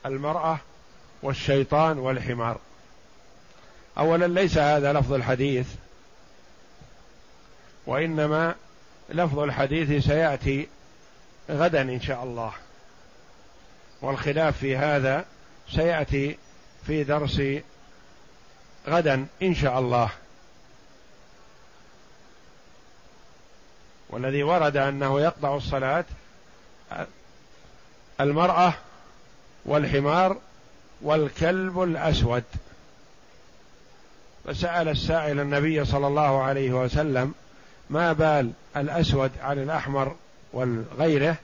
المرأة 0.07 0.59
والشيطان 1.23 1.99
والحمار. 1.99 2.59
اولا 3.99 4.27
ليس 4.27 4.59
هذا 4.59 4.93
لفظ 4.93 5.13
الحديث 5.13 5.69
وإنما 7.87 8.55
لفظ 9.09 9.39
الحديث 9.39 10.05
سيأتي 10.05 10.69
غدا 11.51 11.83
إن 11.83 12.01
شاء 12.01 12.23
الله 12.23 12.53
والخلاف 14.03 14.59
في 14.59 14.77
هذا 14.77 15.25
سيأتي 15.71 16.39
في 16.87 17.05
درس 17.05 17.43
غدا 18.89 19.27
إن 19.43 19.55
شاء 19.55 19.79
الله. 19.79 20.11
والذي 24.11 24.43
ورد 24.43 24.77
أنه 24.77 25.21
يقطع 25.21 25.57
الصلاة 25.57 26.05
المرأة 28.21 28.75
والحمار 29.65 30.37
والكلب 31.03 31.83
الأسود. 31.83 32.45
فسأل 34.45 34.89
السائل 34.89 35.41
النبي 35.41 35.85
صلى 35.85 36.07
الله 36.07 36.43
عليه 36.43 36.73
وسلم 36.73 37.35
ما 37.91 38.13
بال 38.13 38.53
الأسود 38.77 39.31
عن 39.43 39.59
الأحمر 39.59 40.17
وغيره 40.53 41.37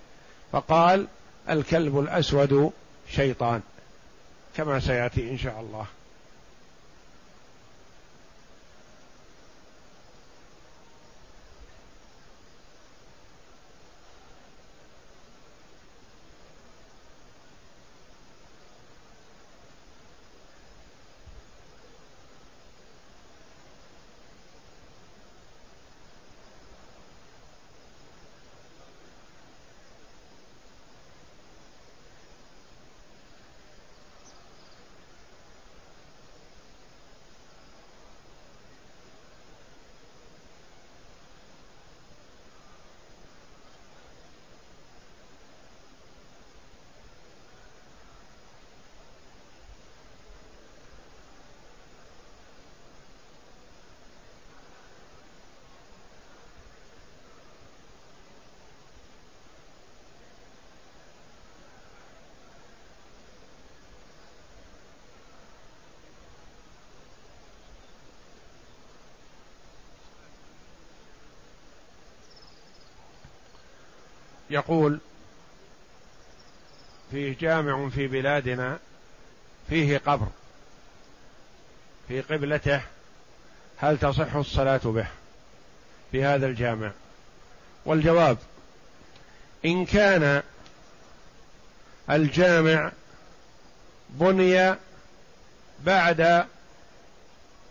فقال 0.53 1.07
الكلب 1.51 1.99
الأسود 1.99 2.73
شيطان. 3.11 3.63
كما 4.59 4.81
سيأتي 4.81 5.31
إن 5.31 5.39
شاء 5.39 5.61
الله. 5.61 5.87
يقول 74.51 74.99
فيه 77.11 77.37
جامع 77.41 77.89
في 77.89 78.07
بلادنا 78.07 78.79
فيه 79.69 79.99
قبر 79.99 80.27
في 82.09 82.21
قبلته 82.21 82.81
هل 83.77 83.99
تصح 83.99 84.35
الصلاة 84.35 84.81
به 84.85 85.07
في 86.13 86.25
هذا 86.25 86.47
الجامع؟ 86.47 86.93
والجواب 87.85 88.39
إن 89.65 89.85
كان 89.85 90.43
الجامع 92.11 92.93
بني 94.11 94.75
بعد 95.85 96.47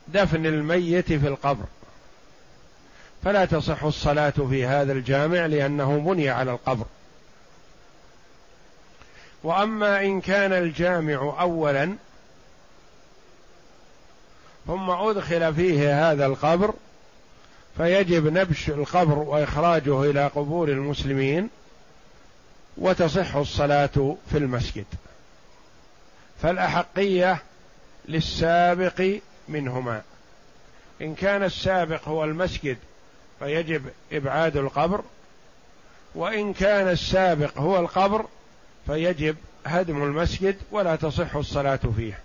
دفن 0.07 0.45
الميت 0.45 1.13
في 1.13 1.27
القبر 1.27 1.65
فلا 3.27 3.45
تصح 3.45 3.83
الصلاة 3.83 4.29
في 4.29 4.65
هذا 4.65 4.93
الجامع 4.93 5.45
لأنه 5.45 5.97
بني 5.97 6.29
على 6.29 6.51
القبر. 6.51 6.85
وأما 9.43 10.01
إن 10.01 10.21
كان 10.21 10.53
الجامع 10.53 11.35
اولا 11.41 11.95
ثم 14.67 14.89
أدخل 14.89 15.55
فيه 15.55 16.11
هذا 16.11 16.25
القبر 16.25 16.73
فيجب 17.77 18.27
نبش 18.37 18.69
القبر 18.69 19.19
وإخراجه 19.19 20.03
إلى 20.03 20.27
قبور 20.27 20.69
المسلمين 20.69 21.49
وتصح 22.77 23.35
الصلاة 23.35 24.15
في 24.31 24.37
المسجد. 24.37 24.85
فالأحقية 26.41 27.43
للسابق 28.07 29.19
منهما. 29.47 30.01
إن 31.01 31.15
كان 31.15 31.43
السابق 31.43 32.07
هو 32.07 32.23
المسجد 32.23 32.77
فيجب 33.39 33.85
إبعاد 34.11 34.57
القبر 34.57 35.01
وإن 36.15 36.53
كان 36.53 36.87
السابق 36.87 37.57
هو 37.57 37.79
القبر 37.79 38.25
فيجب 38.87 39.35
هدم 39.65 40.03
المسجد 40.03 40.55
ولا 40.71 40.95
تصح 40.95 41.35
الصلاة 41.35 41.79
فيه. 41.97 42.19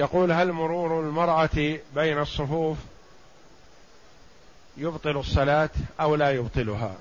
يقول 0.00 0.32
هل 0.32 0.52
مرور 0.52 1.00
المرأة 1.00 1.78
بين 1.94 2.18
الصفوف 2.18 2.76
يبطل 4.76 5.16
الصلاة 5.16 5.70
أو 6.00 6.14
لا 6.14 6.30
يبطلها؟ 6.30 6.94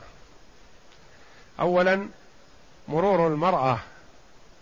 أولا 1.59 2.07
مرور 2.87 3.27
المرأة 3.27 3.79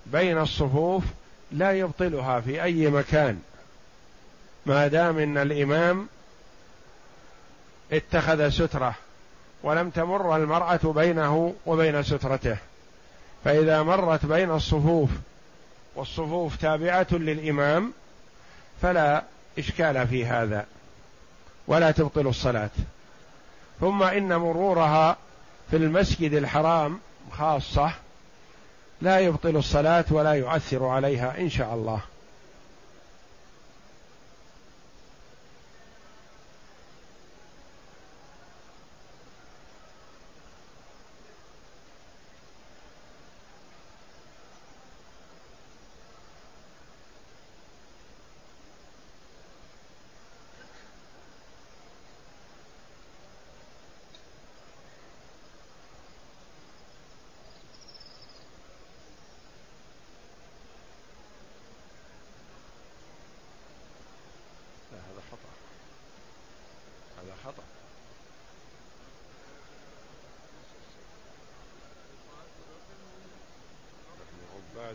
بين 0.05 0.37
الصفوف 0.37 1.03
لا 1.51 1.71
يبطلها 1.71 2.39
في 2.39 2.63
أي 2.63 2.87
مكان 2.87 3.39
ما 4.65 4.87
دام 4.87 5.17
إن 5.17 5.37
الإمام 5.37 6.07
اتخذ 7.91 8.49
سترة 8.49 8.95
ولم 9.63 9.89
تمر 9.89 10.35
المرأة 10.35 10.79
بينه 10.83 11.55
وبين 11.65 12.03
سترته. 12.03 12.57
فإذا 13.43 13.83
مرت 13.83 14.25
بين 14.25 14.51
الصفوف 14.51 15.09
والصفوف 15.95 16.55
تابعة 16.55 17.07
للإمام 17.11 17.93
فلا 18.81 19.23
إشكال 19.59 20.07
في 20.07 20.25
هذا 20.25 20.65
ولا 21.67 21.91
تبطل 21.91 22.27
الصلاة. 22.27 22.69
ثم 23.79 24.03
إن 24.03 24.35
مرورها 24.35 25.17
في 25.71 25.77
المسجد 25.77 26.33
الحرام 26.33 26.99
خاصة 27.31 27.91
لا 29.01 29.19
يبطل 29.19 29.57
الصلاة 29.57 30.05
ولا 30.11 30.31
يؤثر 30.31 30.85
عليها 30.85 31.37
إن 31.39 31.49
شاء 31.49 31.73
الله. 31.73 32.01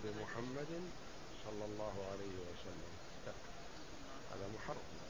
محمد 0.07 0.91
صلى 1.45 1.65
الله 1.65 1.95
عليه 2.13 2.37
وسلم. 2.51 2.93
هذا 4.33 4.49
محرم. 4.55 5.02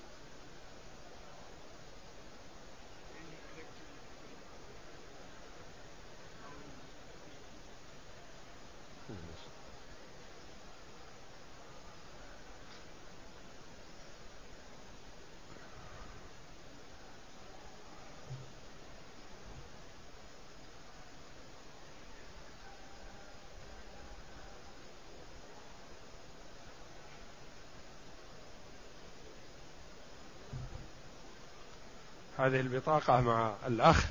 هذه 32.43 32.61
البطاقة 32.61 33.21
مع 33.21 33.53
الأخ. 33.67 34.07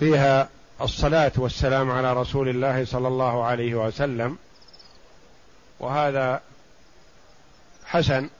فيها 0.00 0.48
الصلاة 0.80 1.32
والسلام 1.36 1.90
على 1.90 2.12
رسول 2.12 2.48
الله 2.48 2.84
صلى 2.84 3.08
الله 3.08 3.44
عليه 3.44 3.74
وسلم. 3.74 4.38
وهذا 5.80 6.42
حسن 7.84 8.30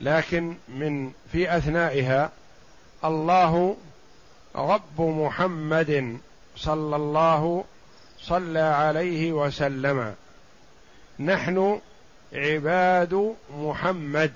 لكن 0.00 0.56
من 0.68 1.12
في 1.32 1.56
أثنائها 1.56 2.30
الله 3.04 3.76
رب 4.56 5.00
محمد 5.00 6.18
صلى 6.56 6.96
الله 6.96 7.64
صلى 8.20 8.60
عليه 8.60 9.32
وسلم. 9.32 10.14
نحن 11.20 11.80
عباد 12.32 13.34
محمد. 13.56 14.32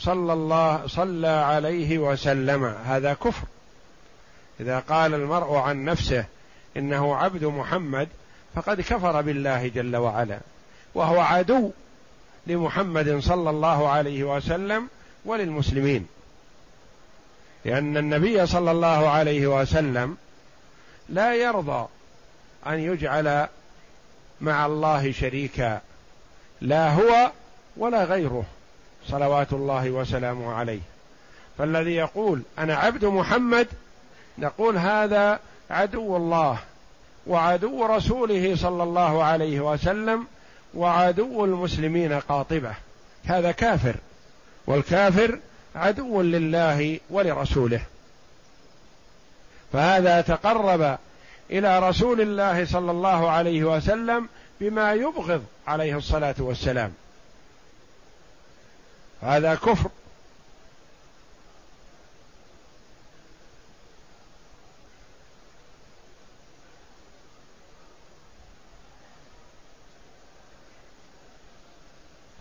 صلى 0.00 0.32
الله 0.32 0.86
صلى 0.86 1.28
عليه 1.28 1.98
وسلم. 1.98 2.64
هذا 2.64 3.14
كفر. 3.14 3.46
إذا 4.60 4.78
قال 4.78 5.14
المرء 5.14 5.54
عن 5.54 5.84
نفسه 5.84 6.24
إنه 6.76 7.16
عبد 7.16 7.44
محمد 7.44 8.08
فقد 8.54 8.80
كفر 8.80 9.20
بالله 9.20 9.68
جل 9.68 9.96
وعلا. 9.96 10.38
وهو 10.94 11.20
عدو 11.20 11.70
لمحمد 12.46 13.18
صلى 13.18 13.50
الله 13.50 13.88
عليه 13.88 14.24
وسلم 14.24 14.88
وللمسلمين. 15.24 16.06
لأن 17.64 17.96
النبي 17.96 18.46
صلى 18.46 18.70
الله 18.70 19.08
عليه 19.08 19.46
وسلم 19.46 20.16
لا 21.08 21.34
يرضى 21.34 21.88
أن 22.66 22.78
يجعل 22.78 23.46
مع 24.40 24.66
الله 24.66 25.12
شريكا 25.12 25.80
لا 26.60 26.94
هو 26.94 27.30
ولا 27.76 28.04
غيره. 28.04 28.44
صلوات 29.08 29.52
الله 29.52 29.90
وسلامه 29.90 30.52
عليه. 30.52 30.80
فالذي 31.58 31.94
يقول 31.94 32.42
أنا 32.58 32.74
عبد 32.76 33.04
محمد 33.04 33.66
نقول 34.38 34.78
هذا 34.78 35.40
عدو 35.70 36.16
الله 36.16 36.58
وعدو 37.26 37.86
رسوله 37.86 38.56
صلى 38.56 38.82
الله 38.82 39.24
عليه 39.24 39.60
وسلم 39.60 40.26
وعدو 40.74 41.44
المسلمين 41.44 42.12
قاطبة. 42.12 42.74
هذا 43.24 43.52
كافر 43.52 43.96
والكافر 44.66 45.38
عدو 45.74 46.22
لله 46.22 47.00
ولرسوله. 47.10 47.80
فهذا 49.72 50.20
تقرب 50.20 50.98
إلى 51.50 51.88
رسول 51.88 52.20
الله 52.20 52.64
صلى 52.64 52.90
الله 52.90 53.30
عليه 53.30 53.64
وسلم 53.64 54.28
بما 54.60 54.92
يبغض 54.92 55.44
عليه 55.66 55.96
الصلاة 55.96 56.34
والسلام. 56.38 56.92
هذا 59.22 59.54
كفر. 59.54 59.90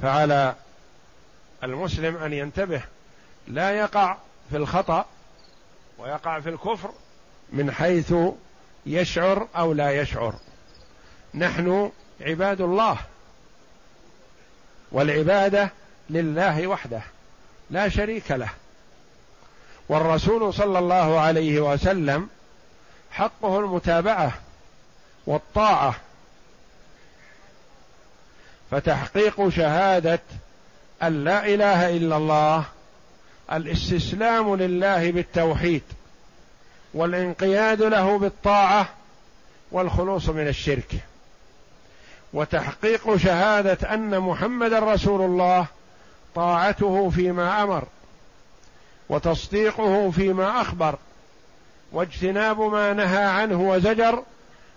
فعلى 0.01 0.55
المسلم 1.63 2.17
أن 2.17 2.34
ينتبه 2.34 2.82
لا 3.47 3.71
يقع 3.71 4.17
في 4.49 4.57
الخطأ 4.57 5.05
ويقع 5.97 6.39
في 6.39 6.49
الكفر 6.49 6.91
من 7.49 7.71
حيث 7.71 8.13
يشعر 8.86 9.47
أو 9.55 9.73
لا 9.73 9.91
يشعر. 10.01 10.36
نحن 11.34 11.91
عباد 12.21 12.61
الله 12.61 12.97
والعبادة 14.91 15.71
لله 16.10 16.68
وحده 16.68 17.01
لا 17.70 17.89
شريك 17.89 18.32
له. 18.32 18.49
والرسول 19.89 20.53
صلى 20.53 20.80
الله 20.80 21.20
عليه 21.20 21.60
وسلم 21.60 22.30
حقه 23.12 23.60
المتابعة 23.60 24.32
والطاعة. 25.28 25.95
فتحقيق 28.72 29.49
شهادة 29.49 30.20
أن 31.03 31.24
لا 31.24 31.45
إله 31.45 31.97
إلا 31.97 32.18
الله 32.18 32.64
الاستسلام 33.51 34.55
لله 34.55 35.12
بالتوحيد 35.12 35.84
والانقياد 36.93 37.82
له 37.82 38.18
بالطاعة 38.18 38.89
والخلوص 39.72 40.30
من 40.30 40.47
الشرك. 40.47 40.95
وتحقيق 42.34 43.16
شهادة 43.16 43.93
أن 43.93 44.20
محمدا 44.20 44.80
رسول 44.80 45.22
الله 45.22 45.66
طاعته 46.36 47.09
فيما 47.09 47.63
أمر 47.63 47.84
وتصديقه 49.09 50.11
فيما 50.11 50.61
أخبر 50.61 50.95
واجتناب 51.91 52.61
ما 52.61 52.93
نهى 52.93 53.23
عنه 53.23 53.69
وزجر 53.69 54.23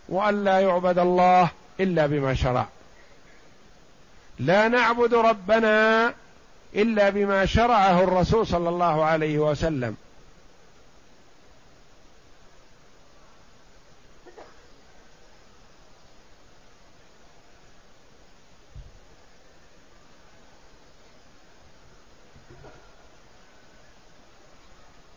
وأن 0.08 0.44
لا 0.44 0.60
يعبد 0.60 0.98
الله 0.98 1.50
إلا 1.80 2.06
بما 2.06 2.34
شرع. 2.34 2.66
لا 4.38 4.68
نعبد 4.68 5.14
ربنا 5.14 6.14
إلا 6.74 7.10
بما 7.10 7.46
شرعه 7.46 8.04
الرسول 8.04 8.46
صلى 8.46 8.68
الله 8.68 9.04
عليه 9.04 9.38
وسلم. 9.38 9.96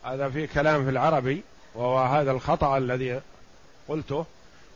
هذا 0.06 0.28
في 0.28 0.46
كلام 0.46 0.84
في 0.84 0.90
العربي 0.90 1.42
وهو 1.74 1.98
هذا 1.98 2.30
الخطأ 2.30 2.78
الذي 2.78 3.20
قلته 3.88 4.26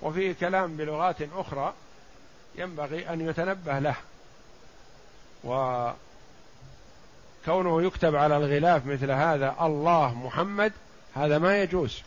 وفيه 0.03 0.33
كلام 0.33 0.77
بلغات 0.77 1.17
أخرى 1.37 1.75
ينبغي 2.55 3.09
أن 3.09 3.29
يتنبه 3.29 3.79
له. 3.79 3.95
وكونه 5.45 5.95
يكتب 7.83 8.17
على 8.17 8.37
الغلاف 8.37 8.87
مثل 8.87 9.11
هذا 9.11 9.55
الله 9.61 10.15
محمد 10.15 10.73
هذا 11.15 11.39
ما 11.39 11.63
يجوز. 11.63 12.03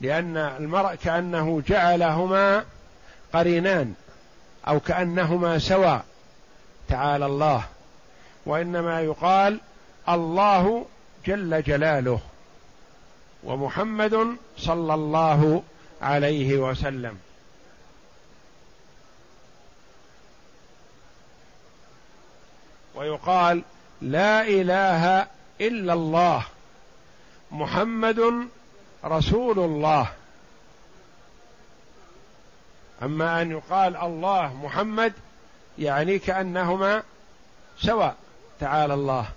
لأن 0.00 0.36
المرء 0.36 0.94
كأنه 0.94 1.62
جعلهما 1.66 2.64
قرينان 3.32 3.94
أو 4.68 4.80
كأنهما 4.80 5.58
سواء 5.58 6.04
تعالى 6.88 7.26
الله. 7.26 7.64
وإنما 8.46 9.00
يقال 9.00 9.60
الله 10.08 10.86
جل 11.26 11.62
جلاله. 11.62 12.20
ومحمد 13.44 14.36
صلى 14.58 14.94
الله 14.94 15.62
عليه 16.02 16.56
وسلم. 16.56 17.18
ويقال 22.94 23.62
لا 24.02 24.42
إله 24.42 25.26
إلا 25.60 25.92
الله. 25.92 26.46
محمد 27.52 28.48
رسول 29.04 29.58
الله. 29.58 30.08
أما 33.02 33.42
أن 33.42 33.50
يقال 33.50 33.96
الله 33.96 34.54
محمد 34.54 35.12
يعني 35.78 36.18
كأنهما 36.18 37.02
سواء. 37.78 38.16
تعالى 38.60 38.94
الله. 38.94 39.28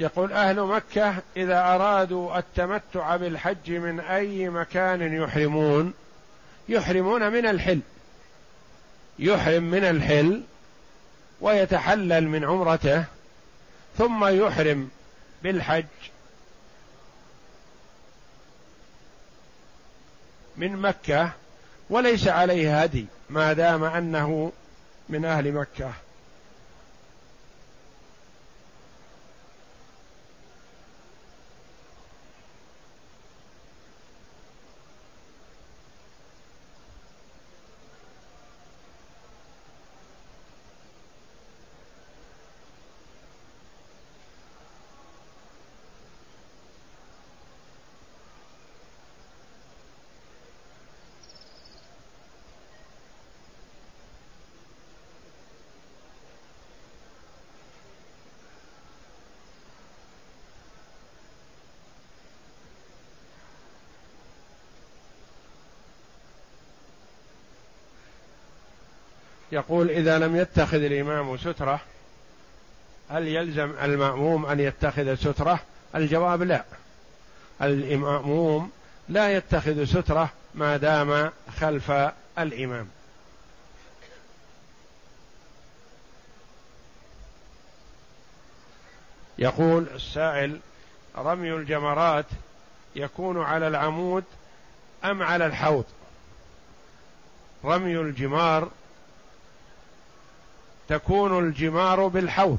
يقول 0.00 0.32
أهل 0.32 0.60
مكة 0.60 1.14
إذا 1.36 1.60
أرادوا 1.60 2.38
التمتع 2.38 3.16
بالحج 3.16 3.70
من 3.70 4.00
أي 4.00 4.48
مكان 4.48 5.14
يحرمون 5.22 5.94
يحرمون 6.68 7.32
من 7.32 7.46
الحل 7.46 7.80
يحرم 9.18 9.62
من 9.62 9.84
الحل 9.84 10.42
ويتحلل 11.40 12.28
من 12.28 12.44
عمرته 12.44 13.04
ثم 13.98 14.24
يحرم 14.24 14.90
بالحج 15.42 15.84
من 20.56 20.76
مكة 20.76 21.30
وليس 21.90 22.28
عليه 22.28 22.82
هدي 22.82 23.06
ما 23.30 23.52
دام 23.52 23.84
أنه 23.84 24.52
من 25.08 25.24
أهل 25.24 25.52
مكة. 25.52 25.92
يقول 69.52 69.90
إذا 69.90 70.18
لم 70.18 70.36
يتخذ 70.36 70.82
الإمام 70.82 71.36
سترة 71.36 71.80
هل 73.10 73.28
يلزم 73.28 73.72
المأموم 73.82 74.46
أن 74.46 74.60
يتخذ 74.60 75.14
سترة؟ 75.14 75.60
الجواب 75.94 76.42
لا. 76.42 76.64
المأموم 77.62 78.70
لا 79.08 79.36
يتخذ 79.36 79.84
سترة 79.84 80.30
ما 80.54 80.76
دام 80.76 81.30
خلف 81.60 81.92
الإمام. 82.38 82.88
يقول 89.38 89.86
السائل 89.94 90.60
رمي 91.16 91.52
الجمرات 91.52 92.26
يكون 92.96 93.42
على 93.42 93.68
العمود 93.68 94.24
أم 95.04 95.22
على 95.22 95.46
الحوض؟ 95.46 95.84
رمي 97.64 98.00
الجمار 98.00 98.70
تكون 100.90 101.44
الجمار 101.44 102.06
بالحوض. 102.06 102.58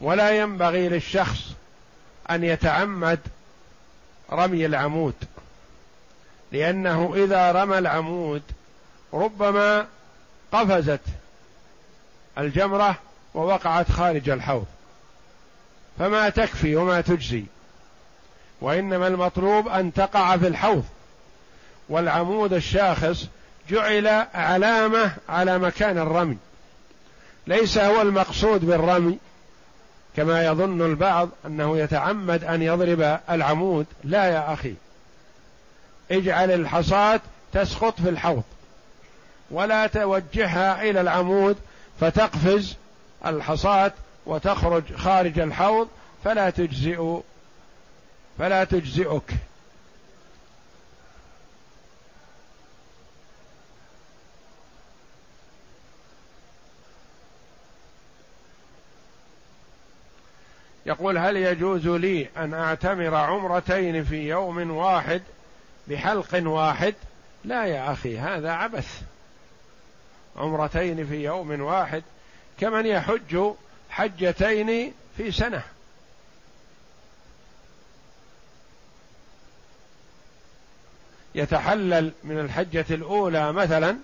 ولا 0.00 0.30
ينبغي 0.30 0.88
للشخص 0.88 1.38
أن 2.30 2.44
يتعمد 2.44 3.18
رمي 4.32 4.66
العمود 4.66 5.14
لأنه 6.52 7.12
إذا 7.16 7.52
رمى 7.52 7.78
العمود 7.78 8.42
ربما 9.14 9.86
قفزت 10.52 11.00
الجمرة 12.38 12.96
ووقعت 13.34 13.90
خارج 13.90 14.28
الحوض. 14.28 14.66
فما 15.98 16.28
تكفي 16.28 16.76
وما 16.76 17.00
تجزي 17.00 17.44
وإنما 18.60 19.06
المطلوب 19.06 19.68
أن 19.68 19.92
تقع 19.92 20.36
في 20.36 20.48
الحوض. 20.48 20.84
والعمود 21.88 22.52
الشاخص 22.52 23.26
جعل 23.70 24.26
علامة 24.34 25.12
على 25.28 25.58
مكان 25.58 25.98
الرمي. 25.98 26.36
ليس 27.46 27.78
هو 27.78 28.02
المقصود 28.02 28.64
بالرمي 28.64 29.18
كما 30.16 30.44
يظن 30.44 30.82
البعض 30.82 31.28
أنه 31.46 31.78
يتعمد 31.78 32.44
أن 32.44 32.62
يضرب 32.62 33.20
العمود. 33.30 33.86
لا 34.04 34.24
يا 34.24 34.52
أخي. 34.52 34.74
اجعل 36.10 36.50
الحصاة 36.50 37.20
تسقط 37.52 38.00
في 38.00 38.08
الحوض 38.08 38.42
ولا 39.50 39.86
توجهها 39.86 40.82
إلى 40.82 41.00
العمود 41.00 41.56
فتقفز 42.00 42.76
الحصاة 43.26 43.92
وتخرج 44.26 44.82
خارج 44.96 45.38
الحوض 45.38 45.88
فلا 46.24 46.50
تجزئ 46.50 47.20
فلا 48.38 48.64
تجزئك. 48.64 49.34
يقول 60.86 61.18
هل 61.18 61.36
يجوز 61.36 61.86
لي 61.86 62.28
أن 62.36 62.54
أعتمر 62.54 63.14
عمرتين 63.14 64.04
في 64.04 64.28
يوم 64.28 64.70
واحد 64.70 65.22
بحلق 65.88 66.28
واحد؟ 66.34 66.94
لا 67.44 67.64
يا 67.64 67.92
أخي 67.92 68.18
هذا 68.18 68.52
عبث. 68.52 69.02
عمرتين 70.36 71.06
في 71.06 71.24
يوم 71.24 71.60
واحد 71.60 72.02
كمن 72.60 72.86
يحج 72.86 73.38
حجتين 73.90 74.92
في 75.16 75.32
سنة. 75.32 75.62
يتحلل 81.34 82.12
من 82.24 82.38
الحجة 82.38 82.84
الأولى 82.90 83.52
مثلا 83.52 83.96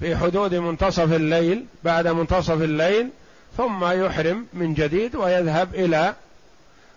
في 0.00 0.16
حدود 0.16 0.54
منتصف 0.54 1.12
الليل 1.12 1.66
بعد 1.84 2.06
منتصف 2.06 2.62
الليل 2.62 3.10
ثم 3.56 3.84
يحرم 3.84 4.46
من 4.52 4.74
جديد 4.74 5.16
ويذهب 5.16 5.74
إلى 5.74 6.14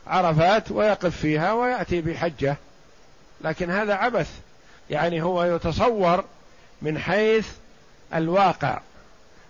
عرفات 0.08 0.72
ويقف 0.72 1.18
فيها 1.18 1.54
ويأتي 1.54 2.02
بحجة. 2.02 2.58
لكن 3.42 3.72
هذا 3.72 3.94
عبث. 3.94 4.30
يعني 4.90 5.22
هو 5.22 5.44
يتصور 5.44 6.24
من 6.82 7.00
حيث 7.00 7.48
الواقع. 8.14 8.80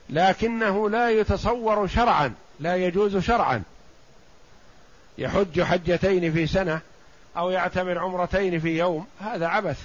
لكنه 0.10 0.89
لا 0.89 1.10
يتصور 1.10 1.88
شرعا 1.88 2.34
لا 2.60 2.76
يجوز 2.76 3.18
شرعا. 3.18 3.64
يحج 5.18 5.62
حجتين 5.62 6.34
في 6.34 6.47
سنة 6.47 6.80
أو 7.38 7.49
يعتمر 7.49 7.99
عمرتين 7.99 8.60
في 8.60 8.78
يوم. 8.78 9.06
هذا 9.22 9.47
عبث. 9.47 9.80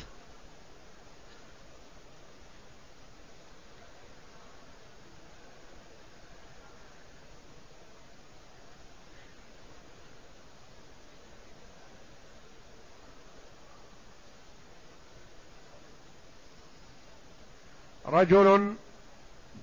رجل 18.09 18.75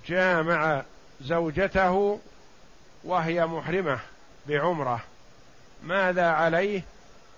جامع 0.06 0.82
زوجته 1.20 2.20
وهي 3.04 3.46
محرمة 3.46 3.98
بعمرة. 4.48 5.00
ماذا 5.84 6.26
عليه 6.30 6.82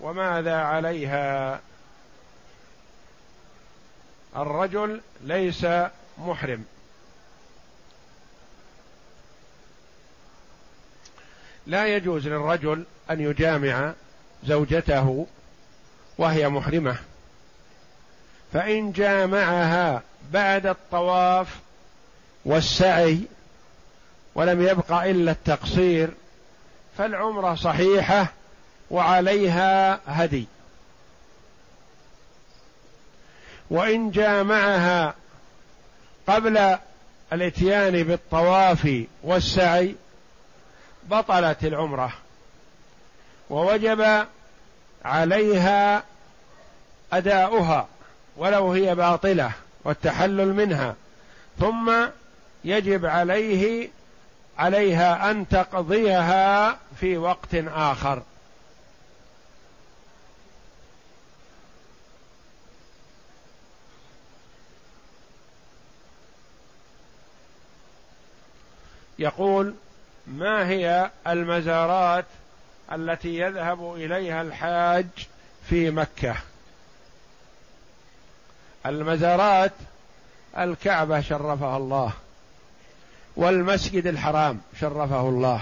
وماذا 0.01 0.57
عليها؟ 0.57 1.61
الرجل 4.37 5.01
ليس 5.21 5.67
محرم. 6.19 6.65
لا 11.67 11.97
يجوز 11.97 12.29
للرجل 12.29 12.85
أن 13.11 13.21
يجامع 13.21 13.93
زوجته 14.45 15.27
وهي 16.19 16.49
محرمة. 16.49 16.97
فإن 18.53 18.93
جامعها 18.93 20.03
بعد 20.33 20.67
الطواف 20.67 21.59
والسعي 22.45 23.21
ولم 24.35 24.63
يبق 24.63 24.93
إلا 24.93 25.31
التقصير 25.31 26.11
فالعمرة 26.99 27.55
صحيحة 27.55 28.27
وعليها 28.91 30.01
هدي. 30.07 30.47
وإن 33.71 34.11
جامعها 34.11 35.15
قبل 36.27 36.79
الإتيان 37.33 38.03
بالطواف 38.03 39.05
والسعي 39.23 39.95
بطلت 41.05 41.65
العمرة 41.65 42.13
ووجب 43.51 44.27
عليها 45.05 46.03
أداؤها. 47.13 47.89
ولو 48.39 48.73
هي 48.73 48.95
باطلة 48.95 49.53
والتحلل 49.85 50.55
منها. 50.55 50.95
ثم 51.61 51.93
يجب 52.65 53.07
عليه 53.07 53.89
عليها 54.59 55.31
أن 55.31 55.49
تقضيها 55.49 56.79
في 57.01 57.19
وقت 57.19 57.55
آخر. 57.55 58.23
يقول 69.19 69.75
ما 70.27 70.69
هي 70.69 71.11
المزارات 71.27 72.25
التي 72.93 73.39
يذهب 73.39 73.95
إليها 73.95 74.43
الحاج 74.43 75.07
في 75.69 75.91
مكة؟ 75.91 76.37
المزارات 78.87 79.73
الكعبة 80.59 81.21
شرفها 81.21 81.77
الله 81.77 82.13
والمسجد 83.37 84.07
الحرام 84.07 84.61
شرفه 84.81 85.21
الله. 85.21 85.61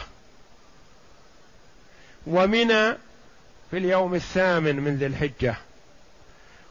ومنى 2.27 2.93
في 3.71 3.79
اليوم 3.79 4.15
الثامن 4.15 4.77
من 4.77 4.97
ذي 4.97 5.07
الحجة 5.07 5.55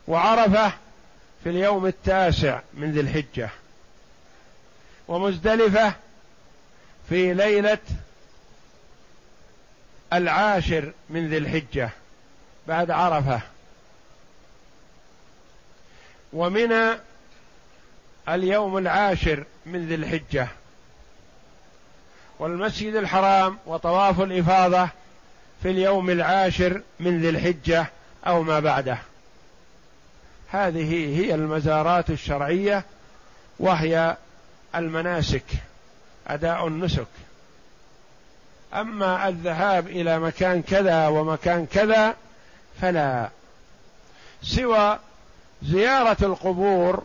وعرفة 0.08 0.74
في 1.44 1.50
اليوم 1.50 1.86
التاسع 1.86 2.60
من 2.74 2.92
ذي 2.92 3.00
الحجة 3.00 3.50
ومزدلفة 5.08 5.94
في 7.10 7.34
ليلة 7.34 7.78
العاشر 10.14 10.92
من 11.10 11.30
ذي 11.30 11.38
الحجة 11.38 11.90
بعد 12.68 12.92
عرفة. 12.92 13.42
ومنى 16.36 16.98
اليوم 18.30 18.78
العاشر 18.78 19.44
من 19.66 19.88
ذي 19.88 19.96
الحجة. 19.96 20.48
والمسجد 22.40 22.96
الحرام 22.96 23.58
وطواف 23.66 24.22
الإفاضة 24.22 24.90
في 25.64 25.70
اليوم 25.72 26.10
العاشر 26.10 26.82
من 27.00 27.22
ذي 27.22 27.30
الحجة 27.30 27.86
أو 28.28 28.44
ما 28.44 28.60
بعده. 28.60 28.98
هذه 30.52 31.20
هي 31.20 31.36
المزارات 31.36 32.10
الشرعية 32.10 32.84
وهي 33.60 34.18
المناسك 34.76 35.46
أداء 36.28 36.68
النسك. 36.68 37.08
أما 38.74 39.28
الذهاب 39.28 39.88
إلى 39.88 40.20
مكان 40.20 40.62
كذا 40.62 41.08
ومكان 41.08 41.66
كذا 41.66 42.16
فلا 42.82 43.30
سوى 44.44 45.00
زيارة 45.66 46.18
القبور 46.22 47.04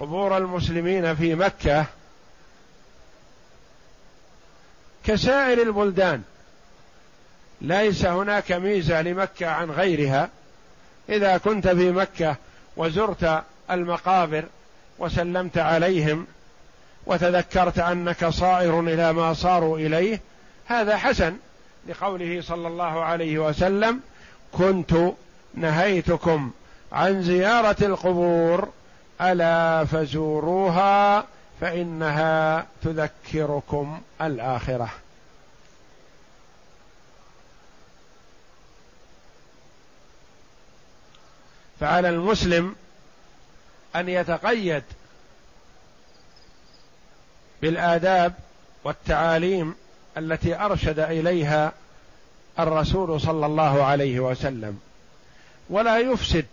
قبور 0.00 0.36
المسلمين 0.36 1.14
في 1.14 1.34
مكة 1.34 1.86
كسائر 5.04 5.62
البلدان. 5.62 6.22
ليس 7.60 8.04
هناك 8.04 8.52
ميزة 8.52 9.02
لمكة 9.02 9.46
عن 9.46 9.70
غيرها. 9.70 10.28
إذا 11.08 11.38
كنت 11.38 11.68
في 11.68 11.92
مكة 11.92 12.36
وزرت 12.76 13.42
المقابر 13.70 14.44
وسلمت 14.98 15.58
عليهم 15.58 16.26
وتذكرت 17.06 17.78
أنك 17.78 18.28
صائر 18.28 18.80
إلى 18.80 19.12
ما 19.12 19.34
صاروا 19.34 19.78
إليه 19.78 20.20
هذا 20.66 20.96
حسن 20.96 21.36
لقوله 21.88 22.40
صلى 22.40 22.68
الله 22.68 23.04
عليه 23.04 23.38
وسلم 23.38 24.00
كنت 24.52 24.94
نهيتكم 25.54 26.50
عن 26.92 27.22
زيارة 27.22 27.76
القبور 27.82 28.68
ألا 29.20 29.84
فزوروها 29.84 31.24
فإنها 31.60 32.66
تذكركم 32.82 34.00
الآخرة. 34.22 34.88
فعلى 41.80 42.08
المسلم 42.08 42.74
أن 43.96 44.08
يتقيد 44.08 44.82
بالآداب 47.62 48.34
والتعاليم 48.84 49.74
التي 50.16 50.54
أرشد 50.56 50.98
إليها 50.98 51.72
الرسول 52.58 53.20
صلى 53.20 53.46
الله 53.46 53.84
عليه 53.84 54.20
وسلم. 54.20 54.80
ولا 55.70 55.98
يفسد 55.98 56.46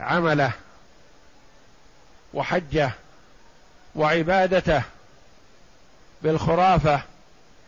عمله 0.00 0.52
وحجه 2.34 2.90
وعبادته 3.94 4.82
بالخرافة 6.22 7.02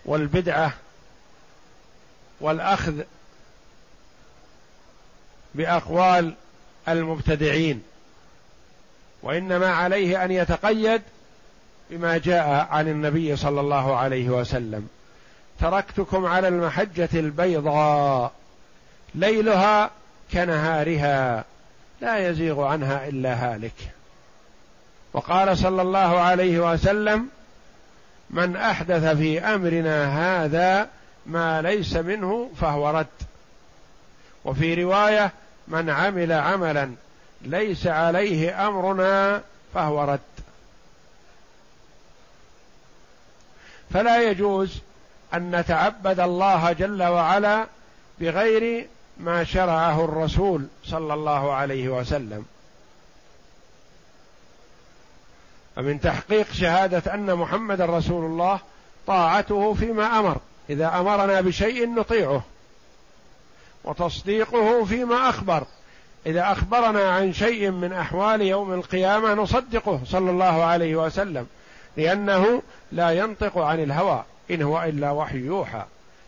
والبدعة 0.05 0.73
والأخذ 2.41 3.03
بأقوال 5.55 6.35
المبتدعين. 6.89 7.83
وإنما 9.23 9.69
عليه 9.69 10.25
أن 10.25 10.31
يتقيد 10.31 11.03
بما 11.91 12.19
جاء 12.19 12.69
عن 12.71 12.89
النبي 12.89 13.37
صلى 13.37 13.61
الله 13.61 13.97
عليه 13.97 14.29
وسلم. 14.29 14.89
تركتكم 15.61 16.27
على 16.27 16.49
المحجة 16.49 17.09
البيضاء 17.15 18.33
ليلها 19.15 19.91
كنهارها. 20.33 21.45
لا 22.01 22.29
يزيغ 22.29 22.63
عنها 22.65 23.09
إلا 23.09 23.35
هالك. 23.35 23.75
وقال 25.13 25.59
صلى 25.59 25.83
الله 25.83 26.19
عليه 26.21 26.73
وسلم 26.73 27.29
من 28.31 28.57
أحدث 28.57 29.17
في 29.17 29.41
أمرنا 29.41 30.07
هذا 30.45 30.89
ما 31.27 31.63
ليس 31.63 31.97
منه 31.97 32.51
فهو 32.61 32.91
رد. 32.91 33.07
وفي 34.45 34.85
رواية 34.85 35.33
من 35.69 35.91
عمل 35.91 36.33
عملا 36.33 36.91
ليس 37.43 37.87
عليه 37.87 38.69
أمرنا 38.69 39.43
فهو 39.75 40.05
رد. 40.05 40.21
فلا 43.91 44.31
يجوز 44.31 44.79
أن 45.35 45.57
نتعبد 45.57 46.21
الله 46.21 46.73
جل 46.73 47.03
وعلا 47.03 47.67
بغير 48.21 48.87
ما 49.21 49.45
شرعه 49.45 50.05
الرسول 50.05 50.67
صلى 50.85 51.15
الله 51.15 51.53
عليه 51.53 51.89
وسلم. 51.89 52.45
فمن 55.77 56.01
تحقيق 56.01 56.53
شهادة 56.53 57.15
أن 57.15 57.35
محمد 57.35 57.81
رسول 57.81 58.25
الله 58.25 58.61
طاعته 59.07 59.75
فيما 59.75 60.19
أمر. 60.19 60.39
إذا 60.71 60.89
أمرنا 60.89 61.41
بشيء 61.41 61.95
نطيعه. 61.95 62.43
وتصديقه 63.85 64.85
فيما 64.85 65.29
أخبر. 65.29 65.65
إذا 66.27 66.53
أخبرنا 66.53 67.11
عن 67.11 67.33
شيء 67.33 67.71
من 67.71 67.93
أحوال 67.93 68.43
يوم 68.43 68.73
القيامة 68.73 69.35
نصدقه 69.35 70.01
صلى 70.07 70.31
الله 70.31 70.65
عليه 70.65 70.97
وسلم. 70.97 71.47
لأنه 71.97 72.63
لا 72.93 73.11
ينطق 73.11 73.59
عن 73.59 73.83
الهوى. 73.83 74.25
إن 74.51 74.63
هو 74.63 74.83
إلا 74.83 75.11
وحي 75.11 75.39
يوحى. 75.39 75.83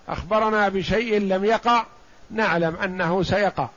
أخبرنا 0.09 0.69
بشيء 0.69 1.19
لم 1.19 1.45
يقع 1.45 1.85
نعلم 2.31 2.77
أنه 2.77 3.23
سيقع. 3.23 3.69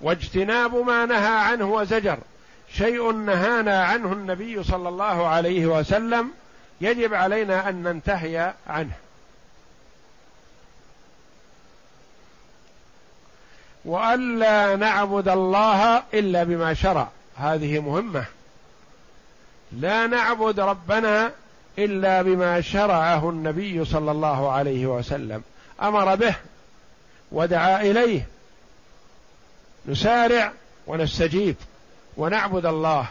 واجتناب 0.00 0.74
ما 0.74 1.06
نهى 1.06 1.36
عنه 1.36 1.64
وزجر. 1.64 2.18
شيء 2.72 3.12
نهانا 3.12 3.84
عنه 3.84 4.12
النبي 4.12 4.64
صلى 4.64 4.88
الله 4.88 5.26
عليه 5.26 5.66
وسلم 5.66 6.30
يجب 6.80 7.14
علينا 7.14 7.68
أن 7.68 7.82
ننتهي 7.82 8.54
عنه. 8.66 8.94
وألا 13.84 14.76
نعبد 14.76 15.28
الله 15.28 16.02
إلا 16.14 16.44
بما 16.44 16.74
شرع. 16.74 17.08
هذه 17.36 17.78
مهمة. 17.78 18.24
لا 19.72 20.06
نعبد 20.06 20.60
ربنا 20.60 21.32
إلا 21.78 22.22
بما 22.22 22.60
شرعه 22.60 23.30
النبي 23.30 23.84
صلى 23.84 24.10
الله 24.10 24.52
عليه 24.52 24.86
وسلم. 24.86 25.42
أمر 25.82 26.14
به 26.14 26.34
ودعا 27.32 27.80
إليه. 27.82 28.26
نسارع 29.86 30.52
ونستجيب 30.86 31.56
ونعبد 32.16 32.66
الله. 32.66 33.06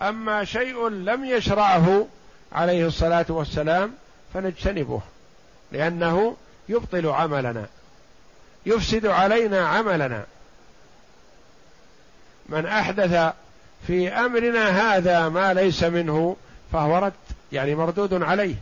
أما 0.00 0.44
شيء 0.44 0.88
لم 0.88 1.24
يشرعه 1.24 2.06
عليه 2.52 2.86
الصلاة 2.86 3.26
والسلام 3.28 3.94
فنجتنبه 4.34 5.00
لأنه 5.72 6.36
يبطل 6.68 7.06
عملنا 7.06 7.66
يفسد 8.66 9.06
علينا 9.06 9.68
عملنا. 9.68 10.24
من 12.48 12.66
أحدث 12.66 13.32
في 13.86 14.08
أمرنا 14.08 14.96
هذا 14.96 15.28
ما 15.28 15.54
ليس 15.54 15.84
منه 15.84 16.36
فهو 16.72 16.98
رد. 16.98 17.12
يعني 17.52 17.74
مردود 17.74 18.22
عليه. 18.22 18.54